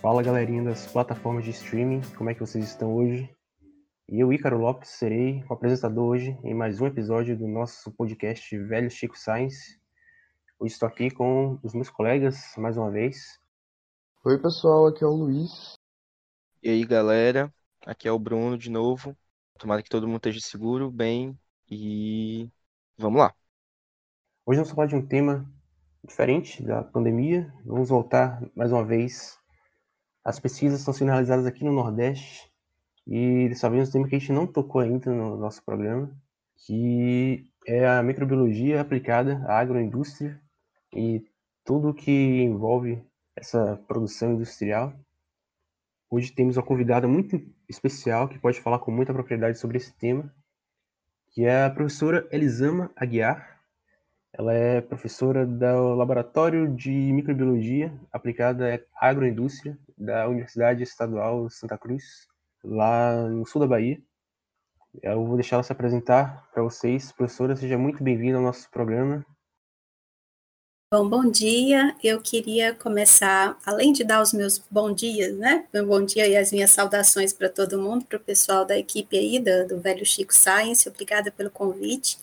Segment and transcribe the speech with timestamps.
[0.00, 3.30] Fala galerinha das plataformas de streaming, como é que vocês estão hoje?
[4.08, 8.90] Eu, Ícaro Lopes, serei o apresentador hoje em mais um episódio do nosso podcast Velho
[8.90, 9.80] Chico Science.
[10.58, 13.40] Hoje estou aqui com os meus colegas, mais uma vez.
[14.24, 15.74] Oi pessoal, aqui é o Luiz.
[16.64, 17.52] E aí galera,
[17.84, 19.16] aqui é o Bruno de novo.
[19.58, 21.36] Tomara que todo mundo esteja seguro, bem
[21.68, 22.48] e
[22.96, 23.34] vamos lá.
[24.46, 25.44] Hoje vamos falar de um tema
[26.04, 27.52] diferente da pandemia.
[27.64, 29.36] Vamos voltar mais uma vez.
[30.24, 32.48] As pesquisas estão sendo realizadas aqui no Nordeste
[33.08, 36.16] e dessa vez um tema que a gente não tocou ainda no nosso programa,
[36.64, 40.40] que é a microbiologia aplicada à agroindústria
[40.94, 41.24] e
[41.64, 44.94] tudo que envolve essa produção industrial.
[46.14, 50.30] Hoje temos uma convidada muito especial que pode falar com muita propriedade sobre esse tema,
[51.30, 53.58] que é a professora Elisama Aguiar.
[54.30, 62.28] Ela é professora do Laboratório de Microbiologia aplicada à agroindústria da Universidade Estadual Santa Cruz,
[62.62, 63.98] lá no sul da Bahia.
[65.02, 67.10] Eu vou deixar ela se apresentar para vocês.
[67.10, 69.24] Professora, seja muito bem-vinda ao nosso programa.
[70.92, 71.96] Bom, bom dia.
[72.04, 75.66] Eu queria começar, além de dar os meus bons dias, né?
[75.72, 79.16] Meu bom dia e as minhas saudações para todo mundo, para o pessoal da equipe
[79.16, 80.86] aí do, do Velho Chico Science.
[80.86, 82.18] Obrigada pelo convite.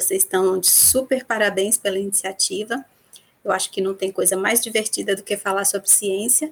[0.00, 2.82] Vocês estão de super parabéns pela iniciativa.
[3.44, 6.50] Eu acho que não tem coisa mais divertida do que falar sobre ciência.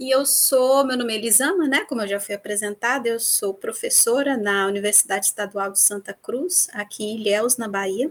[0.00, 1.84] E eu sou, meu nome é Elisama, né?
[1.84, 7.04] Como eu já fui apresentada, eu sou professora na Universidade Estadual de Santa Cruz, aqui
[7.04, 8.10] em Ilhéus, na Bahia.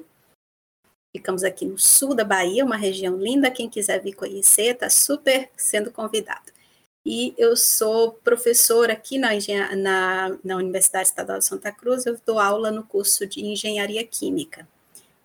[1.16, 3.50] Ficamos aqui no sul da Bahia, uma região linda.
[3.50, 6.52] Quem quiser vir conhecer, está super sendo convidado.
[7.06, 9.30] E eu sou professora aqui na,
[9.78, 14.68] na, na, Universidade Estadual de Santa Cruz, eu dou aula no curso de Engenharia Química.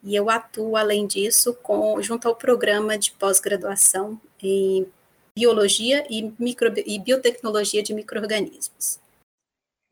[0.00, 4.86] E eu atuo, além disso, com, junto ao programa de pós-graduação em
[5.34, 9.00] Biologia e, micro, e Biotecnologia de Micro-Organismos.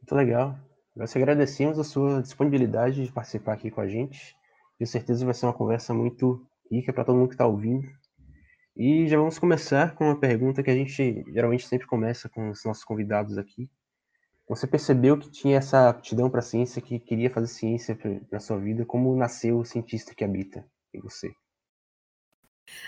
[0.00, 0.56] Muito legal.
[0.94, 4.37] Nós agradecemos a sua disponibilidade de participar aqui com a gente.
[4.78, 7.86] Tenho certeza que vai ser uma conversa muito rica para todo mundo que está ouvindo.
[8.76, 12.64] E já vamos começar com uma pergunta que a gente geralmente sempre começa com os
[12.64, 13.68] nossos convidados aqui.
[14.48, 17.98] Você percebeu que tinha essa aptidão para ciência, que queria fazer ciência
[18.30, 18.86] na sua vida?
[18.86, 20.64] Como nasceu o cientista que habita
[20.94, 21.32] em você?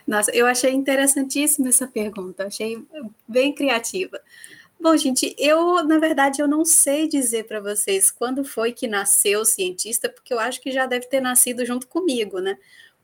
[0.07, 2.87] Nossa, eu achei interessantíssima essa pergunta, achei
[3.27, 4.21] bem criativa.
[4.83, 9.41] Bom, gente, eu, na verdade, eu não sei dizer para vocês quando foi que nasceu
[9.41, 12.57] o cientista, porque eu acho que já deve ter nascido junto comigo, né?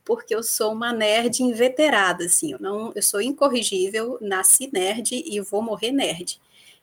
[0.04, 5.38] Porque eu sou uma nerd inveterada, assim, eu, não, eu sou incorrigível, nasci nerd e
[5.40, 6.40] vou morrer nerd.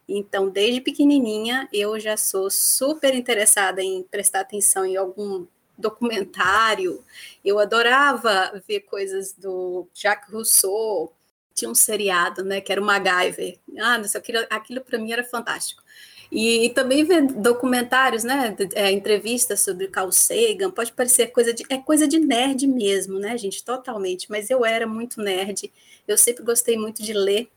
[0.07, 7.03] Então, desde pequenininha, eu já sou super interessada em prestar atenção em algum documentário.
[7.43, 11.13] Eu adorava ver coisas do Jacques Rousseau,
[11.53, 13.59] tinha um seriado, né, que era o MacGyver.
[13.79, 15.83] Ah, isso, aquilo, aquilo para mim era fantástico.
[16.31, 21.63] E, e, também ver documentários, né, é, entrevistas sobre Carl Sagan, pode parecer coisa de,
[21.69, 25.71] é coisa de nerd mesmo, né, gente, totalmente, mas eu era muito nerd,
[26.07, 27.49] eu sempre gostei muito de ler,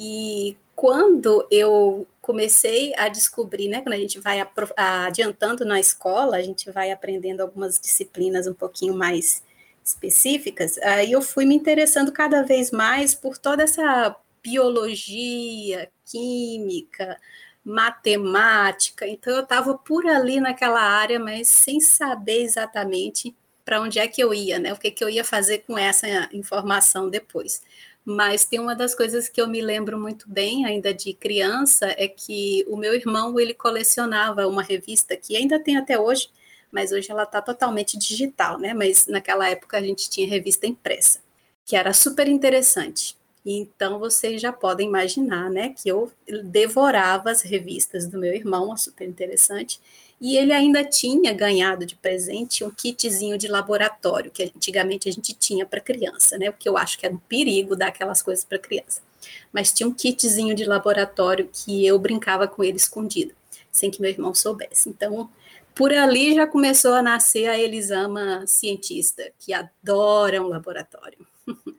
[0.00, 6.42] e quando eu comecei a descobrir, né, quando a gente vai adiantando na escola, a
[6.42, 9.42] gente vai aprendendo algumas disciplinas um pouquinho mais
[9.88, 17.18] específicas, aí eu fui me interessando cada vez mais por toda essa biologia, química,
[17.64, 19.06] matemática.
[19.06, 23.34] Então eu estava por ali naquela área, mas sem saber exatamente
[23.64, 24.72] para onde é que eu ia, né?
[24.72, 27.62] O que, que eu ia fazer com essa informação depois.
[28.04, 32.08] Mas tem uma das coisas que eu me lembro muito bem, ainda de criança, é
[32.08, 36.30] que o meu irmão ele colecionava uma revista que ainda tem até hoje,
[36.70, 38.74] mas hoje ela está totalmente digital, né?
[38.74, 41.20] Mas naquela época a gente tinha revista impressa,
[41.64, 43.16] que era super interessante.
[43.44, 46.12] Então vocês já podem imaginar, né, que eu
[46.44, 49.80] devorava as revistas do meu irmão, super interessante.
[50.20, 55.32] E ele ainda tinha ganhado de presente um kitzinho de laboratório, que antigamente a gente
[55.32, 56.50] tinha para criança, né?
[56.50, 59.00] O que eu acho que era um perigo dar aquelas coisas para criança.
[59.52, 63.32] Mas tinha um kitzinho de laboratório que eu brincava com ele escondido,
[63.70, 64.88] sem que meu irmão soubesse.
[64.88, 65.30] Então,
[65.78, 71.24] por ali já começou a nascer a Elisama cientista, que adora um laboratório.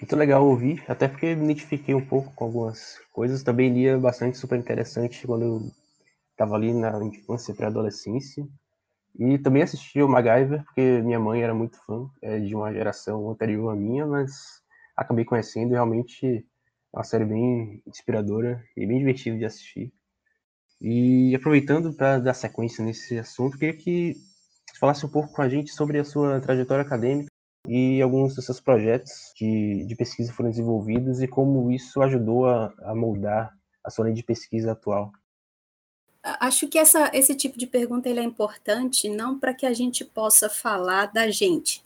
[0.00, 3.42] Muito legal ouvir, até porque me identifiquei um pouco com algumas coisas.
[3.42, 5.70] Também lia bastante super interessante quando eu
[6.30, 8.48] estava ali na infância, pré-adolescência.
[9.18, 13.30] E também assisti o MacGyver, porque minha mãe era muito fã é, de uma geração
[13.30, 14.62] anterior à minha, mas
[14.96, 16.46] acabei conhecendo realmente
[16.90, 19.92] uma série bem inspiradora e bem divertida de assistir.
[20.80, 24.14] E aproveitando para dar sequência nesse assunto, queria que
[24.72, 27.30] você falasse um pouco com a gente sobre a sua trajetória acadêmica
[27.68, 32.72] e alguns dos seus projetos de, de pesquisa foram desenvolvidos e como isso ajudou a,
[32.82, 33.54] a moldar
[33.84, 35.12] a sua linha de pesquisa atual.
[36.22, 40.04] Acho que essa, esse tipo de pergunta ele é importante não para que a gente
[40.04, 41.82] possa falar da gente,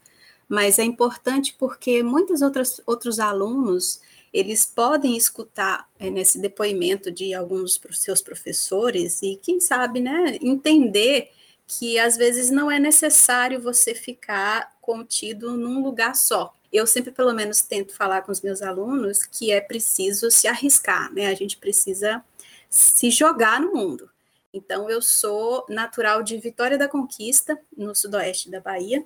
[0.48, 4.00] mas é importante porque muitos outros, outros alunos
[4.34, 10.36] eles podem escutar é, nesse depoimento de alguns dos seus professores e, quem sabe, né,
[10.42, 11.30] entender
[11.68, 16.52] que às vezes não é necessário você ficar contido num lugar só.
[16.72, 21.12] Eu sempre, pelo menos, tento falar com os meus alunos que é preciso se arriscar,
[21.14, 21.28] né?
[21.28, 22.22] A gente precisa
[22.68, 24.10] se jogar no mundo.
[24.52, 29.04] Então, eu sou natural de Vitória da Conquista, no sudoeste da Bahia,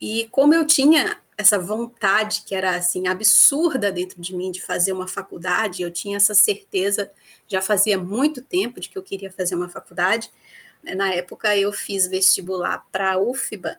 [0.00, 4.92] e como eu tinha essa vontade que era assim absurda dentro de mim de fazer
[4.92, 7.10] uma faculdade, eu tinha essa certeza
[7.46, 10.30] já fazia muito tempo de que eu queria fazer uma faculdade.
[10.82, 13.78] Né, na época eu fiz vestibular para a UFBA,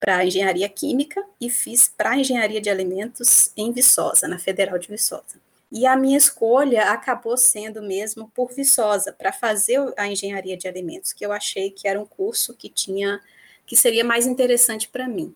[0.00, 5.40] para engenharia química e fiz para engenharia de alimentos em Viçosa, na Federal de Viçosa.
[5.70, 11.12] E a minha escolha acabou sendo mesmo por Viçosa, para fazer a engenharia de alimentos,
[11.12, 13.20] que eu achei que era um curso que tinha
[13.68, 15.34] que seria mais interessante para mim.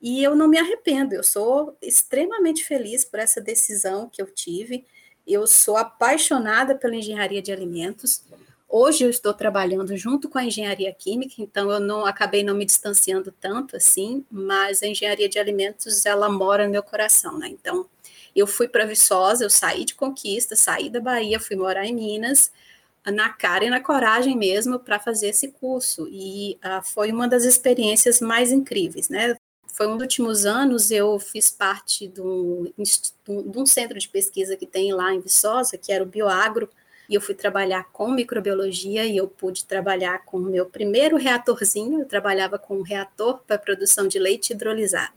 [0.00, 4.84] E eu não me arrependo, eu sou extremamente feliz por essa decisão que eu tive.
[5.26, 8.24] Eu sou apaixonada pela engenharia de alimentos.
[8.68, 12.64] Hoje eu estou trabalhando junto com a engenharia química, então eu não acabei não me
[12.64, 17.48] distanciando tanto assim, mas a engenharia de alimentos ela mora no meu coração, né?
[17.48, 17.88] Então
[18.34, 22.50] eu fui para Viçosa, eu saí de Conquista, saí da Bahia, fui morar em Minas,
[23.12, 27.44] na cara e na coragem mesmo para fazer esse curso e uh, foi uma das
[27.44, 29.36] experiências mais incríveis, né?
[29.74, 34.56] foi um dos últimos anos, eu fiz parte de um, de um centro de pesquisa
[34.56, 36.70] que tem lá em Viçosa, que era o Bioagro,
[37.08, 42.00] e eu fui trabalhar com microbiologia e eu pude trabalhar com o meu primeiro reatorzinho,
[42.00, 45.12] eu trabalhava com um reator para produção de leite hidrolisado,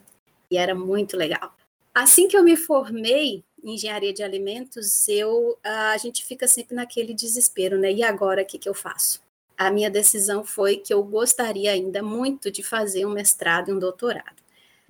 [0.50, 1.56] e era muito legal.
[1.94, 7.78] Assim que eu me formei engenharia de alimentos, eu a gente fica sempre naquele desespero,
[7.78, 7.92] né?
[7.92, 9.22] E agora o que, que eu faço?
[9.58, 13.80] A minha decisão foi que eu gostaria ainda muito de fazer um mestrado e um
[13.80, 14.38] doutorado.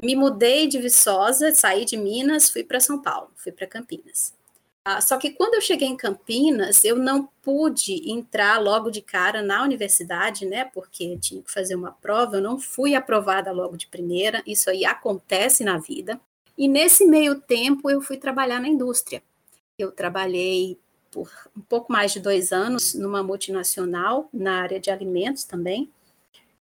[0.01, 4.33] Me mudei de Viçosa, saí de Minas, fui para São Paulo, fui para Campinas.
[4.85, 9.41] Ah, só que quando eu cheguei em Campinas, eu não pude entrar logo de cara
[9.41, 10.63] na universidade, né?
[10.65, 14.85] Porque tinha que fazer uma prova, eu não fui aprovada logo de primeira, isso aí
[14.85, 16.19] acontece na vida.
[16.57, 19.21] E nesse meio tempo eu fui trabalhar na indústria.
[19.77, 20.79] Eu trabalhei
[21.11, 25.91] por um pouco mais de dois anos numa multinacional na área de alimentos também.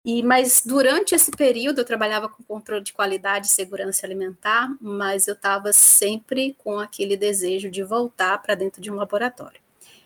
[0.05, 5.26] E, mas durante esse período eu trabalhava com controle de qualidade e segurança alimentar, mas
[5.26, 9.61] eu estava sempre com aquele desejo de voltar para dentro de um laboratório.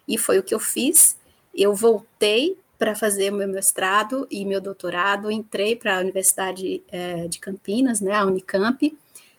[0.07, 1.19] E foi o que eu fiz.
[1.53, 7.41] Eu voltei para fazer meu mestrado e meu doutorado, entrei para a Universidade é, de
[7.41, 8.97] Campinas, né, a Unicamp,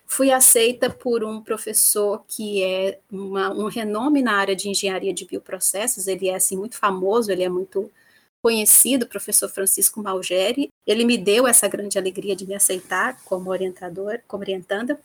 [0.10, 5.24] fui aceita por um professor que é uma, um renome na área de engenharia de
[5.24, 7.92] bioprocessos, ele é assim muito famoso, ele é muito
[8.42, 10.70] conhecido, professor Francisco Malgeri.
[10.86, 15.00] Ele me deu essa grande alegria de me aceitar como orientador, como orientanda,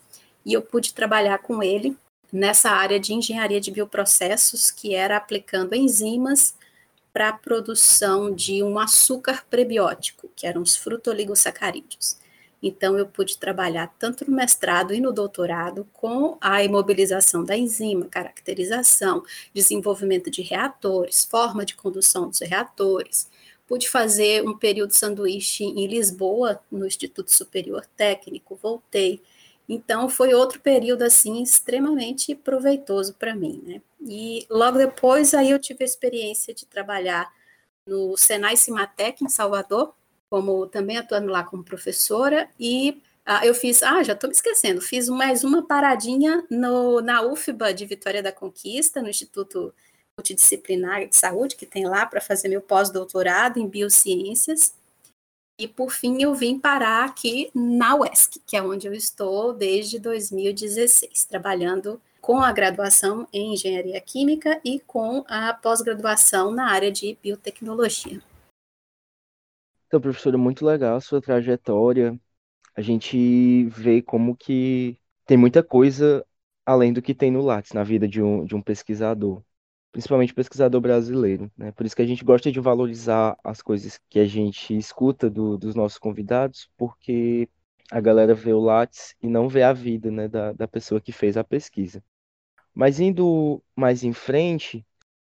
[0.44, 1.96] e eu pude trabalhar com ele
[2.32, 6.54] nessa área de engenharia de bioprocessos, que era aplicando enzimas
[7.12, 12.24] para a produção de um açúcar prebiótico, que eram os frutoligosacarídeos.
[12.66, 18.06] Então, eu pude trabalhar tanto no mestrado e no doutorado com a imobilização da enzima,
[18.06, 23.28] caracterização, desenvolvimento de reatores, forma de condução dos reatores.
[23.66, 29.21] Pude fazer um período sanduíche em Lisboa, no Instituto Superior Técnico, voltei.
[29.68, 33.83] Então, foi outro período, assim, extremamente proveitoso para mim, né?
[34.00, 37.30] E logo depois, aí eu tive a experiência de trabalhar
[37.87, 39.94] no Senai Cimatec, em Salvador,
[40.31, 44.83] como também atuando lá como professora, e ah, eu fiz, ah, já estou me esquecendo,
[44.83, 49.73] fiz mais uma paradinha no, na UFBA de Vitória da Conquista, no Instituto
[50.19, 54.75] Multidisciplinar de Saúde, que tem lá para fazer meu pós-doutorado em biociências.
[55.59, 59.99] E por fim eu vim parar aqui na UESC, que é onde eu estou desde
[59.99, 67.16] 2016, trabalhando com a graduação em engenharia química e com a pós-graduação na área de
[67.23, 68.21] biotecnologia.
[69.94, 72.18] Então, professora, muito legal a sua trajetória.
[72.76, 76.26] A gente vê como que tem muita coisa
[76.66, 79.40] além do que tem no Lattes na vida de um, de um pesquisador,
[79.92, 81.70] principalmente pesquisador brasileiro, né?
[81.70, 85.56] Por isso que a gente gosta de valorizar as coisas que a gente escuta do,
[85.56, 87.48] dos nossos convidados, porque
[87.88, 91.12] a galera vê o Lattes e não vê a vida, né, da, da pessoa que
[91.12, 92.02] fez a pesquisa.
[92.74, 94.84] Mas indo mais em frente,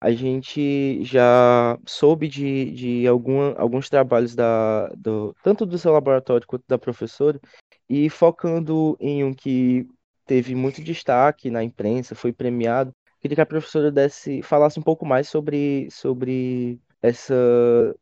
[0.01, 6.65] a gente já soube de, de alguns trabalhos da, do, tanto do seu laboratório quanto
[6.69, 7.41] da professora,
[7.89, 9.89] e focando em um que
[10.27, 15.07] teve muito destaque na imprensa, foi premiado, queria que a professora desse, falasse um pouco
[15.07, 17.35] mais sobre, sobre essa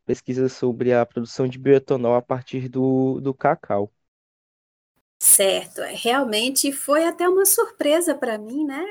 [0.05, 3.91] pesquisa sobre a produção de bioetanol a partir do, do cacau.
[5.19, 8.83] Certo, é, realmente foi até uma surpresa para mim, né?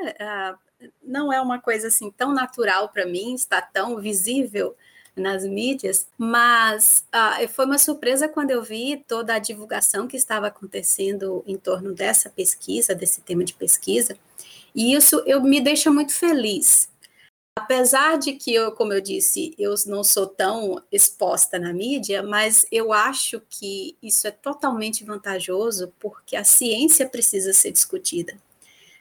[1.02, 4.76] Não é uma coisa assim tão natural para mim, está tão visível
[5.16, 10.48] nas mídias, mas ah, foi uma surpresa quando eu vi toda a divulgação que estava
[10.48, 14.18] acontecendo em torno dessa pesquisa, desse tema de pesquisa,
[14.74, 16.88] e isso eu me deixa muito feliz,
[17.56, 22.66] Apesar de que eu, como eu disse, eu não sou tão exposta na mídia, mas
[22.70, 28.36] eu acho que isso é totalmente vantajoso porque a ciência precisa ser discutida.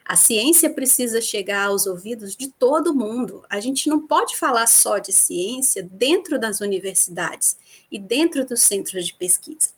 [0.05, 3.43] A ciência precisa chegar aos ouvidos de todo mundo.
[3.49, 7.57] A gente não pode falar só de ciência dentro das universidades
[7.91, 9.69] e dentro dos centros de pesquisa.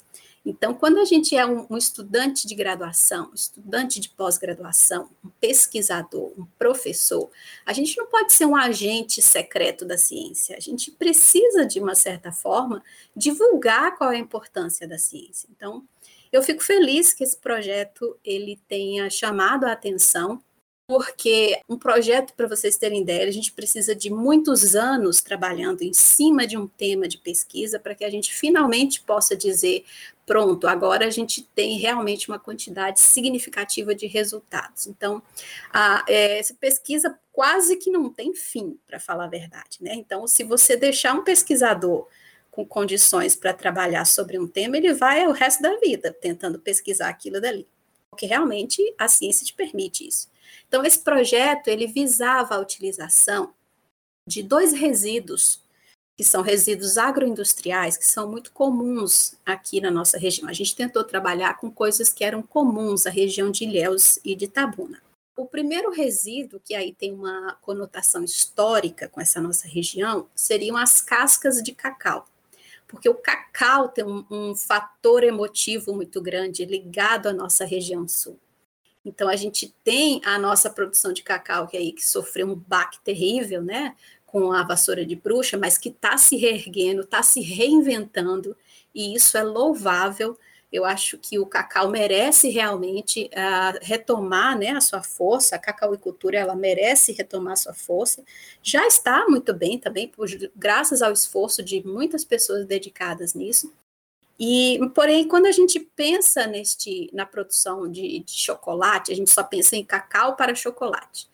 [0.46, 6.32] Então, quando a gente é um, um estudante de graduação, estudante de pós-graduação, um pesquisador,
[6.38, 7.32] um professor,
[7.65, 10.55] a gente não pode ser um agente secreto da ciência.
[10.55, 12.84] A gente precisa, de uma certa forma,
[13.15, 15.50] divulgar qual é a importância da ciência.
[15.55, 15.84] Então,
[16.35, 20.41] eu fico feliz que esse projeto ele tenha chamado a atenção
[20.87, 25.93] porque um projeto, para vocês terem ideia, a gente precisa de muitos anos trabalhando em
[25.93, 29.83] cima de um tema de pesquisa para que a gente finalmente possa dizer:
[30.27, 34.85] pronto, agora a gente tem realmente uma quantidade significativa de resultados.
[34.85, 35.23] Então,
[35.73, 39.79] a, é, essa pesquisa quase que não tem fim, para falar a verdade.
[39.81, 39.95] Né?
[39.95, 42.07] Então, se você deixar um pesquisador
[42.55, 47.09] com condições para trabalhar sobre um tema, ele vai o resto da vida tentando pesquisar
[47.09, 47.67] aquilo dali,
[48.09, 50.29] porque realmente a ciência te permite isso.
[50.65, 53.53] Então, esse projeto, ele visava a utilização
[54.27, 55.62] de dois resíduos,
[56.17, 60.47] que são resíduos agroindustriais, que são muito comuns aqui na nossa região.
[60.47, 64.47] A gente tentou trabalhar com coisas que eram comuns na região de Ilhéus e de
[64.47, 65.03] Tabuna.
[65.38, 71.01] O primeiro resíduo, que aí tem uma conotação histórica com essa nossa região, seriam as
[71.01, 72.25] cascas de cacau.
[72.87, 78.39] Porque o cacau tem um, um fator emotivo muito grande ligado à nossa região sul.
[79.05, 82.99] Então a gente tem a nossa produção de cacau que aí que sofreu um baque
[83.01, 88.57] terrível, né, com a vassoura de bruxa, mas que está se reerguendo, está se reinventando
[88.93, 90.37] e isso é louvável.
[90.75, 96.38] Eu acho que o cacau merece realmente uh, retomar né, a sua força, a cacauicultura
[96.38, 98.24] ela merece retomar a sua força.
[98.62, 103.74] Já está muito bem também, por, graças ao esforço de muitas pessoas dedicadas nisso.
[104.38, 109.44] E, porém, quando a gente pensa neste, na produção de, de chocolate, a gente só
[109.44, 111.29] pensa em cacau para chocolate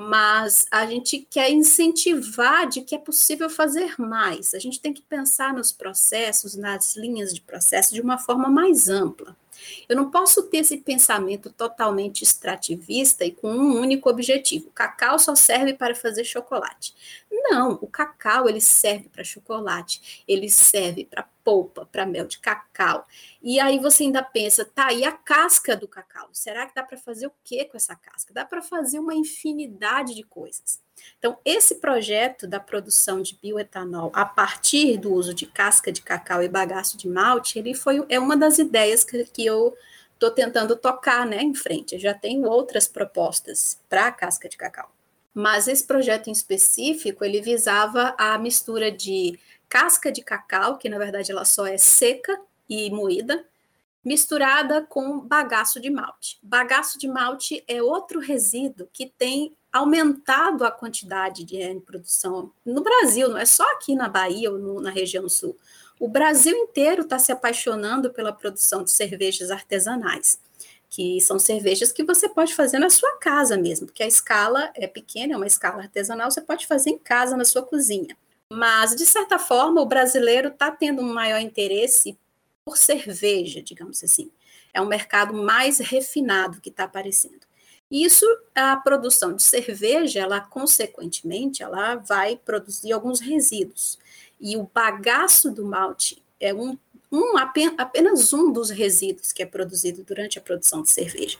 [0.00, 4.54] mas a gente quer incentivar de que é possível fazer mais.
[4.54, 8.88] A gente tem que pensar nos processos, nas linhas de processo de uma forma mais
[8.88, 9.36] ampla.
[9.86, 14.68] Eu não posso ter esse pensamento totalmente extrativista e com um único objetivo.
[14.68, 16.94] O cacau só serve para fazer chocolate.
[17.30, 23.04] Não, o cacau ele serve para chocolate, ele serve para polpa, para mel de cacau.
[23.42, 26.28] E aí você ainda pensa, tá, e a casca do cacau?
[26.32, 28.32] Será que dá para fazer o que com essa casca?
[28.32, 30.80] Dá para fazer uma infinidade de coisas.
[31.18, 36.40] Então, esse projeto da produção de bioetanol a partir do uso de casca de cacau
[36.40, 39.76] e bagaço de malte, ele foi é uma das ideias que, que eu
[40.14, 41.96] estou tentando tocar né, em frente.
[41.96, 44.92] Eu já tenho outras propostas para a casca de cacau.
[45.34, 49.36] Mas esse projeto em específico, ele visava a mistura de
[49.70, 53.46] casca de cacau, que na verdade ela só é seca e moída,
[54.04, 56.38] misturada com bagaço de malte.
[56.42, 63.28] Bagaço de malte é outro resíduo que tem aumentado a quantidade de produção no Brasil,
[63.28, 65.56] não é só aqui na Bahia ou no, na região sul.
[66.00, 70.40] O Brasil inteiro está se apaixonando pela produção de cervejas artesanais,
[70.88, 74.88] que são cervejas que você pode fazer na sua casa mesmo, porque a escala é
[74.88, 78.16] pequena, é uma escala artesanal, você pode fazer em casa, na sua cozinha.
[78.52, 82.18] Mas, de certa forma, o brasileiro está tendo um maior interesse
[82.64, 84.30] por cerveja, digamos assim.
[84.74, 87.48] É um mercado mais refinado que está aparecendo.
[87.90, 93.98] Isso, a produção de cerveja, ela consequentemente, ela vai produzir alguns resíduos.
[94.40, 96.78] E o bagaço do malte é um,
[97.10, 101.38] um apenas um dos resíduos que é produzido durante a produção de cerveja.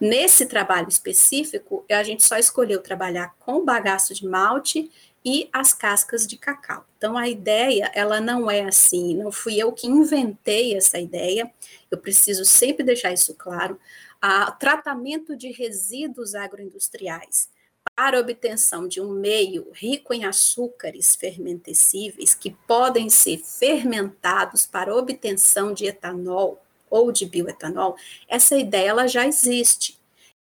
[0.00, 4.90] Nesse trabalho específico, a gente só escolheu trabalhar com bagaço de malte
[5.26, 6.86] e as cascas de cacau.
[6.96, 11.52] Então a ideia, ela não é assim, não fui eu que inventei essa ideia.
[11.90, 13.76] Eu preciso sempre deixar isso claro
[14.22, 17.50] a tratamento de resíduos agroindustriais
[17.96, 25.74] para obtenção de um meio rico em açúcares fermentescíveis que podem ser fermentados para obtenção
[25.74, 27.96] de etanol ou de bioetanol,
[28.28, 29.98] essa ideia ela já existe.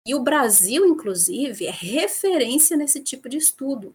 [0.06, 3.94] E o Brasil, inclusive, é referência nesse tipo de estudo.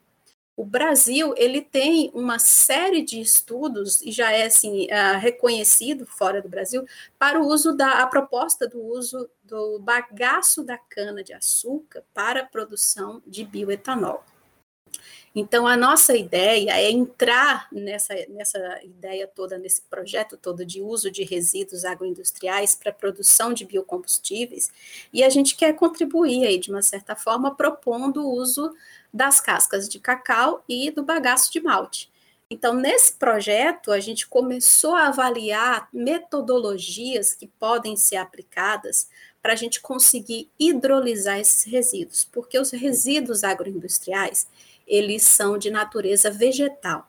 [0.60, 6.42] O Brasil ele tem uma série de estudos e já é assim uh, reconhecido fora
[6.42, 6.86] do Brasil
[7.18, 12.42] para o uso da a proposta do uso do bagaço da cana de açúcar para
[12.42, 14.22] a produção de bioetanol.
[15.34, 21.12] Então, a nossa ideia é entrar nessa, nessa ideia toda, nesse projeto todo de uso
[21.12, 24.72] de resíduos agroindustriais para a produção de biocombustíveis,
[25.14, 28.74] e a gente quer contribuir aí, de uma certa forma, propondo o uso
[29.14, 32.10] das cascas de cacau e do bagaço de malte.
[32.52, 39.08] Então, nesse projeto, a gente começou a avaliar metodologias que podem ser aplicadas
[39.42, 44.48] para a gente conseguir hidrolisar esses resíduos, porque os resíduos agroindustriais,
[44.88, 47.08] eles são de natureza vegetal.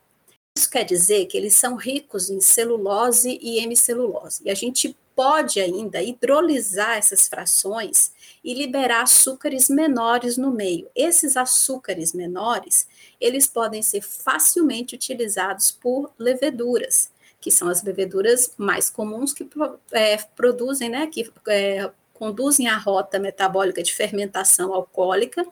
[0.56, 4.42] Isso quer dizer que eles são ricos em celulose e hemicelulose.
[4.44, 8.10] E a gente pode ainda hidrolisar essas frações
[8.42, 10.88] e liberar açúcares menores no meio.
[10.96, 12.88] Esses açúcares menores,
[13.20, 19.46] eles podem ser facilmente utilizados por leveduras, que são as leveduras mais comuns que
[19.92, 25.46] é, produzem, né, que é, conduzem a rota metabólica de fermentação alcoólica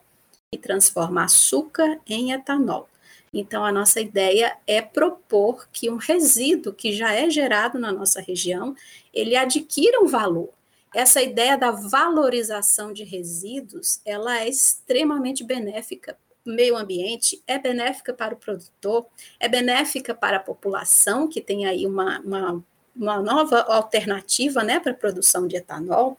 [0.51, 2.89] e transforma açúcar em etanol.
[3.33, 8.21] Então, a nossa ideia é propor que um resíduo que já é gerado na nossa
[8.21, 8.75] região,
[9.13, 10.51] ele adquira um valor.
[10.95, 18.35] Essa ideia da valorização de resíduos, ela é extremamente benéfica meio ambiente, é benéfica para
[18.35, 19.07] o produtor,
[19.39, 22.65] é benéfica para a população, que tem aí uma, uma,
[22.97, 26.17] uma nova alternativa né, para a produção de etanol.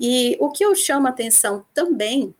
[0.00, 2.34] E o que eu chamo a atenção também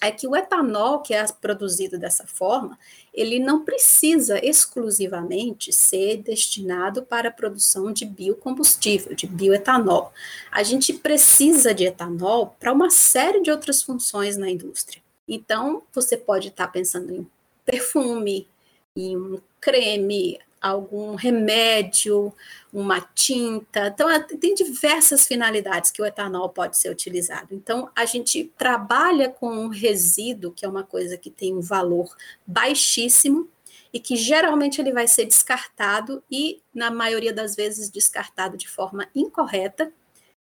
[0.00, 2.78] é que o etanol que é produzido dessa forma,
[3.12, 10.12] ele não precisa exclusivamente ser destinado para a produção de biocombustível, de bioetanol.
[10.52, 15.02] A gente precisa de etanol para uma série de outras funções na indústria.
[15.26, 17.26] Então, você pode estar pensando em
[17.64, 18.46] perfume,
[18.94, 22.32] em um creme, algum remédio,
[22.72, 23.88] uma tinta.
[23.88, 27.54] Então, é, tem diversas finalidades que o etanol pode ser utilizado.
[27.54, 32.14] Então, a gente trabalha com um resíduo, que é uma coisa que tem um valor
[32.46, 33.48] baixíssimo
[33.92, 39.08] e que geralmente ele vai ser descartado e, na maioria das vezes, descartado de forma
[39.14, 39.92] incorreta,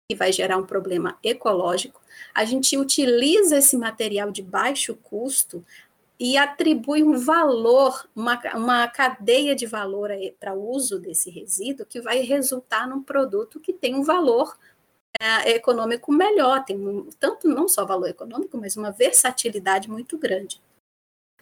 [0.09, 2.01] que vai gerar um problema ecológico.
[2.35, 5.65] A gente utiliza esse material de baixo custo
[6.19, 12.01] e atribui um valor, uma, uma cadeia de valor para o uso desse resíduo que
[12.01, 14.57] vai resultar num produto que tem um valor
[15.21, 20.61] é, econômico melhor, tem um, tanto não só valor econômico, mas uma versatilidade muito grande.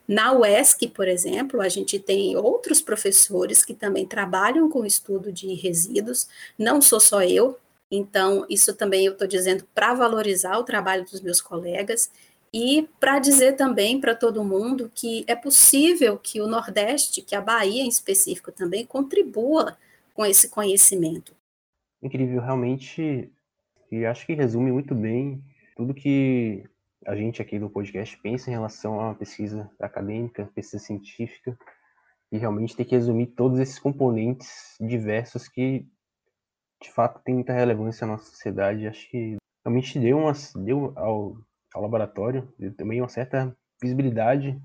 [0.06, 5.30] Na UESC, por exemplo, a gente tem outros professores que também trabalham com o estudo
[5.30, 7.58] de resíduos, não sou só eu,
[7.90, 12.10] então isso também eu estou dizendo para valorizar o trabalho dos meus colegas,
[12.52, 17.40] e para dizer também para todo mundo que é possível que o Nordeste, que a
[17.40, 19.76] Bahia em específico também, contribua
[20.12, 21.34] com esse conhecimento.
[22.02, 23.30] Incrível, realmente,
[23.90, 25.42] e acho que resume muito bem
[25.76, 26.68] tudo que
[27.06, 31.56] a gente aqui do podcast pensa em relação uma pesquisa acadêmica, pesquisa científica,
[32.30, 35.86] e realmente tem que resumir todos esses componentes diversos que,
[36.82, 38.86] de fato, têm muita relevância na nossa sociedade.
[38.86, 40.18] Acho que realmente deu,
[40.56, 41.36] deu ao
[41.74, 44.60] ao laboratório, e também uma certa visibilidade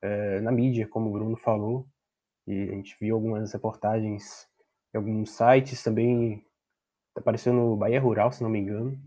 [0.00, 1.86] é, na mídia, como o Bruno falou,
[2.46, 4.48] e a gente viu algumas reportagens
[4.92, 6.44] em alguns sites também,
[7.16, 8.98] apareceu no Bahia Rural, se não me engano,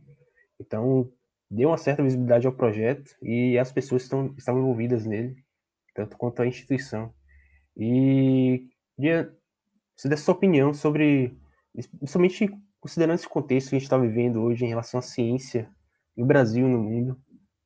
[0.59, 1.11] então
[1.49, 5.35] deu uma certa visibilidade ao projeto e as pessoas estão, estavam envolvidas nele,
[5.93, 7.13] tanto quanto a instituição.
[7.77, 9.31] E queria
[9.95, 11.37] você der sua opinião sobre,
[11.99, 15.69] principalmente considerando esse contexto que a gente está vivendo hoje em relação à ciência
[16.15, 17.19] no Brasil e no mundo,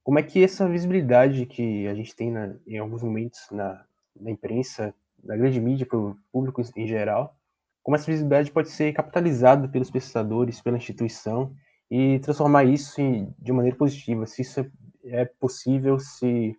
[0.10, 3.86] como é que essa visibilidade que a gente tem na, em alguns momentos na,
[4.19, 4.91] na imprensa,
[5.24, 7.38] na grande mídia, para o público em geral,
[7.84, 11.54] como essa visibilidade pode ser capitalizada pelos pesquisadores, pela instituição
[11.91, 14.72] e transformar isso em, de maneira positiva, se isso é,
[15.22, 16.58] é possível, se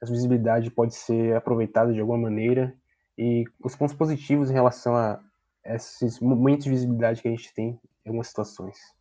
[0.00, 2.74] essa visibilidade pode ser aproveitada de alguma maneira?
[3.18, 5.20] E os pontos positivos em relação a
[5.66, 8.95] esses momentos de visibilidade que a gente tem em algumas situações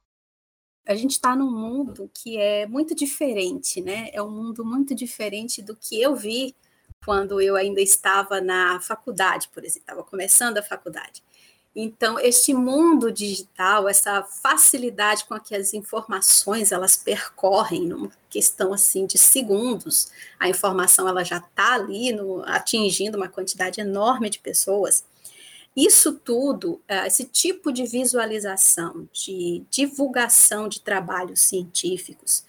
[0.87, 4.09] a gente está num mundo que é muito diferente, né?
[4.13, 6.55] É um mundo muito diferente do que eu vi
[7.03, 11.23] quando eu ainda estava na faculdade, por exemplo, estava começando a faculdade.
[11.75, 19.05] Então, este mundo digital, essa facilidade com que as informações elas percorrem numa questão assim
[19.05, 25.03] de segundos, a informação ela já está ali no, atingindo uma quantidade enorme de pessoas.
[25.75, 32.45] Isso tudo, eh, esse tipo de visualização, de divulgação de trabalhos científicos,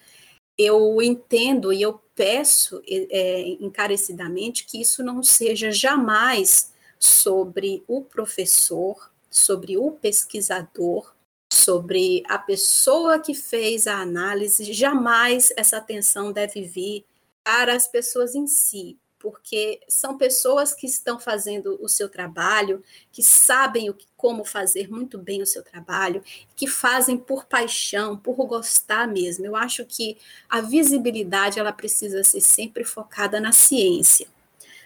[0.57, 9.11] eu entendo e eu peço é, encarecidamente que isso não seja jamais sobre o professor,
[9.29, 11.13] sobre o pesquisador,
[11.53, 17.05] sobre a pessoa que fez a análise, jamais essa atenção deve vir
[17.43, 18.97] para as pessoas em si,
[19.29, 24.89] porque são pessoas que estão fazendo o seu trabalho, que sabem o que, como fazer
[24.89, 26.23] muito bem o seu trabalho,
[26.55, 29.45] que fazem por paixão, por gostar mesmo.
[29.45, 34.29] Eu acho que a visibilidade ela precisa ser sempre focada na ciência.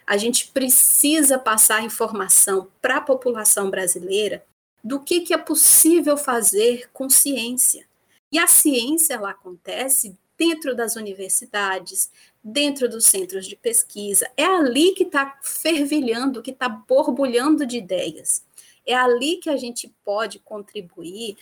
[0.08, 4.44] A gente precisa passar informação para a população brasileira
[4.84, 7.86] do que, que é possível fazer com ciência.
[8.32, 12.10] E a ciência ela acontece dentro das universidades,
[12.44, 14.30] dentro dos centros de pesquisa.
[14.36, 18.44] É ali que está fervilhando, que está borbulhando de ideias.
[18.86, 21.38] É ali que a gente pode contribuir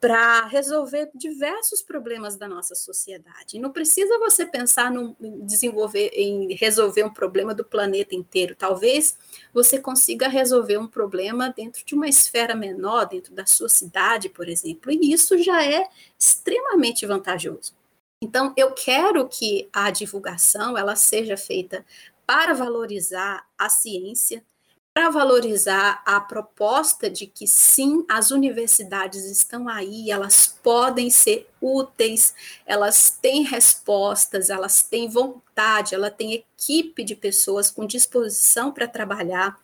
[0.00, 3.58] para resolver diversos problemas da nossa sociedade.
[3.58, 8.56] não precisa você pensar no, em desenvolver, em resolver um problema do planeta inteiro.
[8.56, 9.18] Talvez
[9.52, 14.48] você consiga resolver um problema dentro de uma esfera menor, dentro da sua cidade, por
[14.48, 15.86] exemplo, e isso já é
[16.18, 17.74] extremamente vantajoso.
[18.22, 21.84] Então, eu quero que a divulgação ela seja feita
[22.26, 24.44] para valorizar a ciência,
[24.92, 32.34] para valorizar a proposta de que sim, as universidades estão aí, elas podem ser úteis,
[32.66, 39.58] elas têm respostas, elas têm vontade, ela tem equipe de pessoas com disposição para trabalhar,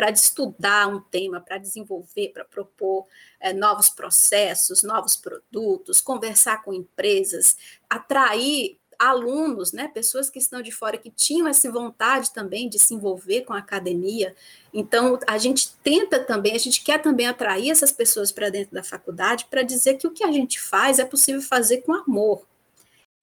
[0.00, 3.06] para estudar um tema, para desenvolver, para propor
[3.38, 7.58] é, novos processos, novos produtos, conversar com empresas,
[7.88, 12.94] atrair alunos, né, pessoas que estão de fora que tinham essa vontade também de se
[12.94, 14.34] envolver com a academia.
[14.72, 18.82] Então, a gente tenta também, a gente quer também atrair essas pessoas para dentro da
[18.82, 22.49] faculdade para dizer que o que a gente faz é possível fazer com amor.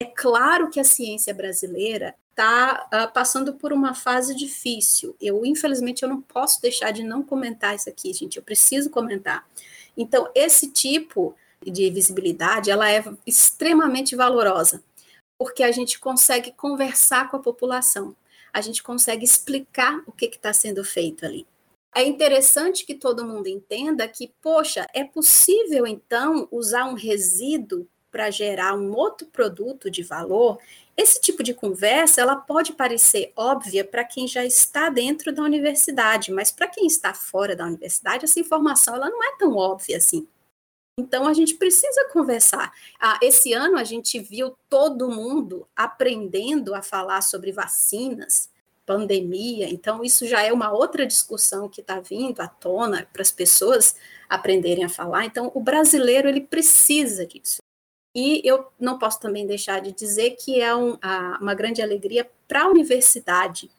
[0.00, 5.16] É claro que a ciência brasileira está uh, ah, passando por uma fase difícil.
[5.20, 8.36] Eu, infelizmente, eu não posso deixar de não comentar isso aqui, gente.
[8.36, 9.44] Eu preciso comentar.
[9.96, 14.82] Então, esse tipo de visibilidade, ela é extremamente valorosa
[15.38, 18.14] porque a gente consegue conversar com a população,
[18.52, 21.46] a gente consegue explicar o que está sendo feito ali.
[21.94, 28.30] É interessante que todo mundo entenda que, poxa, é possível então usar um resíduo para
[28.30, 30.58] gerar um outro produto de valor.
[30.96, 36.32] Esse tipo de conversa, ela pode parecer óbvia para quem já está dentro da universidade,
[36.32, 40.26] mas para quem está fora da universidade, essa informação ela não é tão óbvia assim.
[40.98, 42.72] Então a gente precisa conversar.
[43.00, 48.50] Ah, esse ano a gente viu todo mundo aprendendo a falar sobre vacinas,
[48.84, 49.68] pandemia.
[49.68, 53.94] Então isso já é uma outra discussão que está vindo à tona para as pessoas
[54.28, 55.24] aprenderem a falar.
[55.24, 57.58] Então o brasileiro ele precisa disso.
[58.18, 60.98] E eu não posso também deixar de dizer que é um,
[61.40, 63.70] uma grande alegria para a universidade,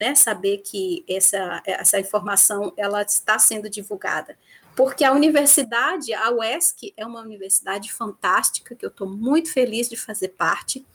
[0.00, 4.34] né, saber que essa, essa informação ela está sendo divulgada
[4.74, 9.98] porque a universidade, a UESC, é uma universidade fantástica, que eu estou muito feliz de
[9.98, 10.86] fazer parte.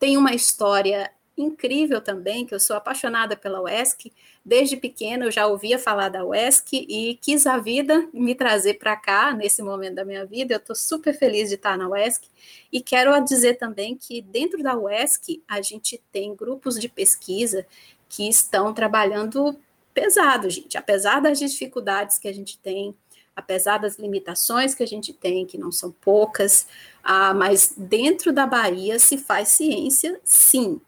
[0.00, 4.12] Tem uma história incrível também, que eu sou apaixonada pela UESC.
[4.44, 8.96] Desde pequena eu já ouvia falar da UESC e quis a vida me trazer para
[8.96, 10.54] cá, nesse momento da minha vida.
[10.54, 12.26] Eu estou super feliz de estar na UESC.
[12.72, 17.66] E quero dizer também que dentro da UESC a gente tem grupos de pesquisa
[18.08, 19.56] que estão trabalhando
[19.92, 20.76] pesado, gente.
[20.78, 22.94] Apesar das dificuldades que a gente tem,
[23.36, 26.66] apesar das limitações que a gente tem, que não são poucas,
[27.02, 30.80] ah, mas dentro da Bahia se faz ciência, sim.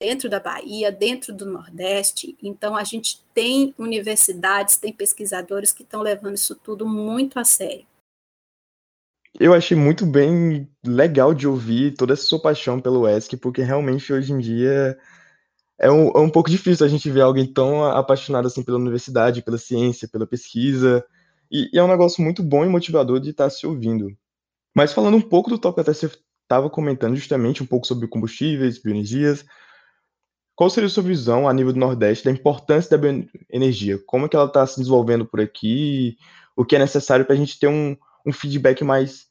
[0.00, 6.02] Dentro da Bahia, dentro do Nordeste, então a gente tem universidades, tem pesquisadores que estão
[6.02, 7.86] levando isso tudo muito a sério.
[9.38, 14.12] Eu achei muito bem legal de ouvir toda essa sua paixão pelo ESC, porque realmente
[14.12, 14.98] hoje em dia
[15.78, 19.42] é um, é um pouco difícil a gente ver alguém tão apaixonado assim pela universidade,
[19.42, 21.04] pela ciência, pela pesquisa.
[21.50, 24.10] E, e, é um negócio muito bom e motivador de estar tá se ouvindo.
[24.74, 26.10] Mas falando um pouco do tópico até você
[26.42, 29.44] estava comentando justamente um pouco sobre combustíveis, bioenergias,
[30.56, 33.98] qual seria a sua visão a nível do Nordeste da importância da bioenergia?
[34.06, 36.16] Como é que ela está se desenvolvendo por aqui?
[36.56, 37.94] O que é necessário para a gente ter um,
[38.26, 39.26] um, feedback mais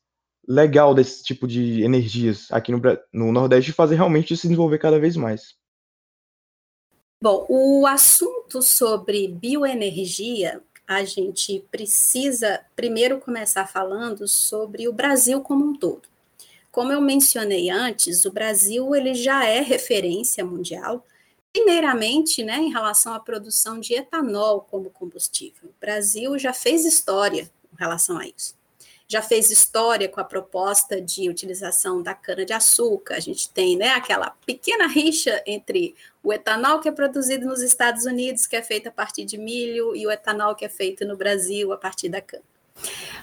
[0.47, 2.79] legal desse tipo de energias aqui no,
[3.11, 5.55] no Nordeste e fazer realmente se desenvolver cada vez mais?
[7.19, 15.65] Bom, o assunto sobre bioenergia a gente precisa primeiro começar falando sobre o Brasil como
[15.65, 16.03] um todo.
[16.71, 21.03] Como eu mencionei antes, o Brasil ele já é referência mundial,
[21.55, 25.69] primeiramente, né, em relação à produção de etanol como combustível.
[25.69, 28.53] O Brasil já fez história em relação a isso
[29.07, 33.15] já fez história com a proposta de utilização da cana-de-açúcar.
[33.15, 38.05] A gente tem né, aquela pequena rixa entre o etanol que é produzido nos Estados
[38.05, 41.15] Unidos, que é feito a partir de milho, e o etanol que é feito no
[41.15, 42.43] Brasil a partir da cana.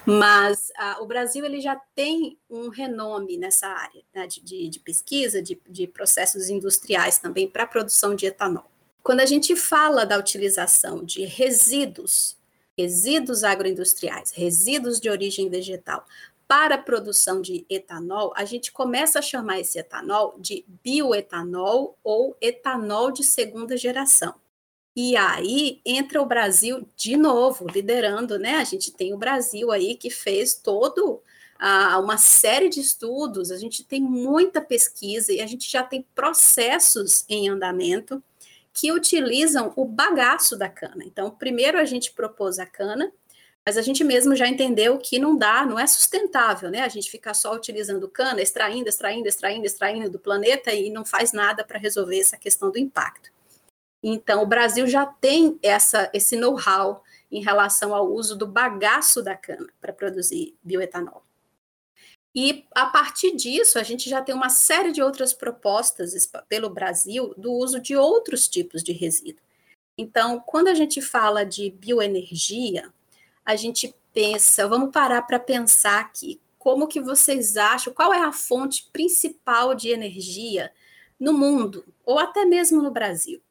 [0.07, 5.43] Mas o Brasil ele já tem um renome nessa área né, de, de, de, pesquisa,
[5.43, 8.71] de, de processos industriais também para a produção de etanol.
[9.03, 12.37] Quando a gente fala da utilização de resíduos
[12.77, 16.07] resíduos agroindustriais, resíduos de origem vegetal,
[16.49, 22.37] para a produção de etanol, a gente começa a chamar esse etanol de bioetanol ou
[22.41, 24.35] etanol de segunda geração.
[24.95, 28.57] E aí entra o Brasil de novo, liderando, né?
[28.57, 31.23] A gente tem o Brasil aí que fez todo
[31.59, 36.05] ah, uma série de estudos, a gente tem muita pesquisa e a gente já tem
[36.15, 38.23] processos em andamento
[38.75, 41.05] que utilizam o bagaço da cana.
[41.05, 43.13] Então, primeiro a gente propôs a cana,
[43.65, 46.81] mas a gente mesmo já entendeu que não dá, não é sustentável, né?
[46.81, 51.33] A gente ficar só utilizando cana, extraindo, extraindo, extraindo, extraindo do planeta e não faz
[51.33, 53.31] nada para resolver essa questão do impacto.
[54.03, 59.37] Então, o Brasil já tem essa, esse know-how em relação ao uso do bagaço da
[59.37, 61.25] cana para produzir bioetanol.
[62.35, 67.35] E a partir disso, a gente já tem uma série de outras propostas pelo Brasil
[67.37, 69.43] do uso de outros tipos de resíduo.
[69.97, 72.93] Então, quando a gente fala de bioenergia,
[73.45, 78.33] a gente pensa, vamos parar para pensar aqui, como que vocês acham, qual é a
[78.33, 80.73] fonte principal de energia
[81.21, 83.43] no mundo, ou até mesmo no Brasil?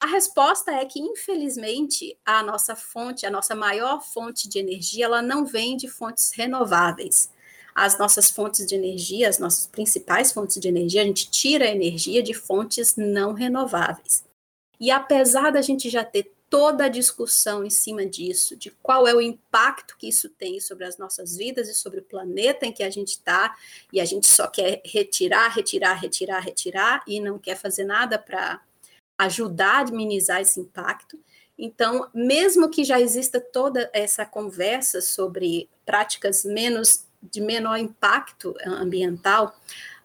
[0.00, 5.20] A resposta é que, infelizmente, a nossa fonte, a nossa maior fonte de energia, ela
[5.20, 7.30] não vem de fontes renováveis
[7.78, 11.70] as nossas fontes de energia, as nossas principais fontes de energia, a gente tira a
[11.70, 14.24] energia de fontes não renováveis.
[14.80, 19.14] E apesar da gente já ter toda a discussão em cima disso, de qual é
[19.14, 22.82] o impacto que isso tem sobre as nossas vidas e sobre o planeta em que
[22.82, 23.54] a gente está,
[23.92, 28.60] e a gente só quer retirar, retirar, retirar, retirar, e não quer fazer nada para
[29.18, 31.18] ajudar a minimizar esse impacto.
[31.58, 39.58] Então, mesmo que já exista toda essa conversa sobre práticas menos de menor impacto ambiental,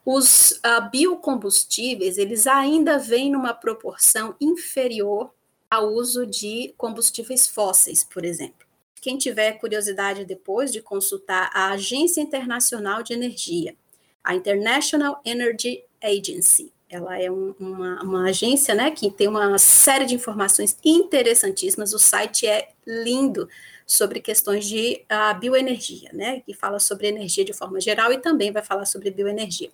[0.04, 5.32] os uh, biocombustíveis eles ainda vêm numa proporção inferior
[5.70, 8.68] ao uso de combustíveis fósseis, por exemplo.
[9.02, 13.76] Quem tiver curiosidade depois de consultar a Agência Internacional de Energia,
[14.24, 20.06] a International Energy Agency, ela é um, uma, uma, agência né, que tem uma série
[20.06, 21.94] de informações interessantíssimas.
[21.94, 23.50] O site é lindo
[23.86, 28.52] sobre questões de uh, bioenergia, né, que fala sobre energia de forma geral e também
[28.52, 29.70] vai falar sobre bioenergia.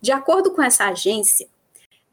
[0.00, 1.48] De acordo com essa agência,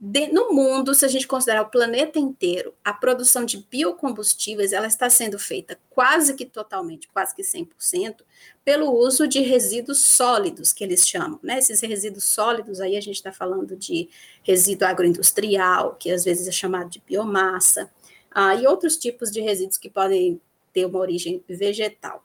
[0.07, 4.85] de, no mundo, se a gente considerar o planeta inteiro, a produção de biocombustíveis ela
[4.85, 8.17] está sendo feita quase que totalmente, quase que 100%,
[8.63, 11.39] pelo uso de resíduos sólidos, que eles chamam.
[11.41, 11.57] Né?
[11.57, 14.07] Esses resíduos sólidos, aí a gente está falando de
[14.43, 17.89] resíduo agroindustrial, que às vezes é chamado de biomassa,
[18.29, 20.39] ah, e outros tipos de resíduos que podem
[20.71, 22.23] ter uma origem vegetal.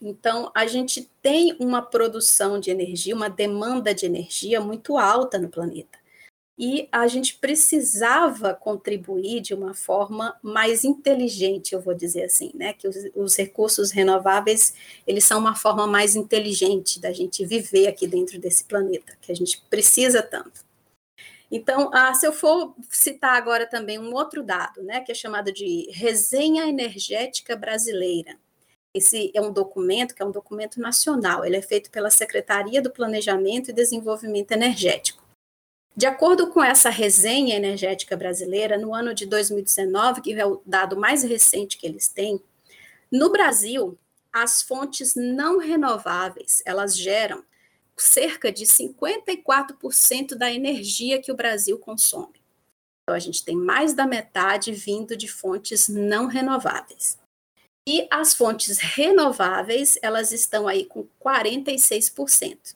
[0.00, 5.48] Então, a gente tem uma produção de energia, uma demanda de energia muito alta no
[5.48, 6.03] planeta.
[6.56, 12.72] E a gente precisava contribuir de uma forma mais inteligente, eu vou dizer assim, né?
[12.72, 18.06] Que os, os recursos renováveis, eles são uma forma mais inteligente da gente viver aqui
[18.06, 20.64] dentro desse planeta, que a gente precisa tanto.
[21.50, 25.52] Então, ah, se eu for citar agora também um outro dado, né, que é chamado
[25.52, 28.36] de Resenha Energética Brasileira.
[28.94, 32.92] Esse é um documento que é um documento nacional, ele é feito pela Secretaria do
[32.92, 35.23] Planejamento e Desenvolvimento Energético.
[35.96, 40.96] De acordo com essa resenha energética brasileira, no ano de 2019, que é o dado
[40.96, 42.42] mais recente que eles têm,
[43.10, 43.96] no Brasil,
[44.32, 47.44] as fontes não renováveis, elas geram
[47.96, 52.42] cerca de 54% da energia que o Brasil consome.
[53.04, 57.18] Então, a gente tem mais da metade vindo de fontes não renováveis.
[57.86, 62.74] E as fontes renováveis, elas estão aí com 46%.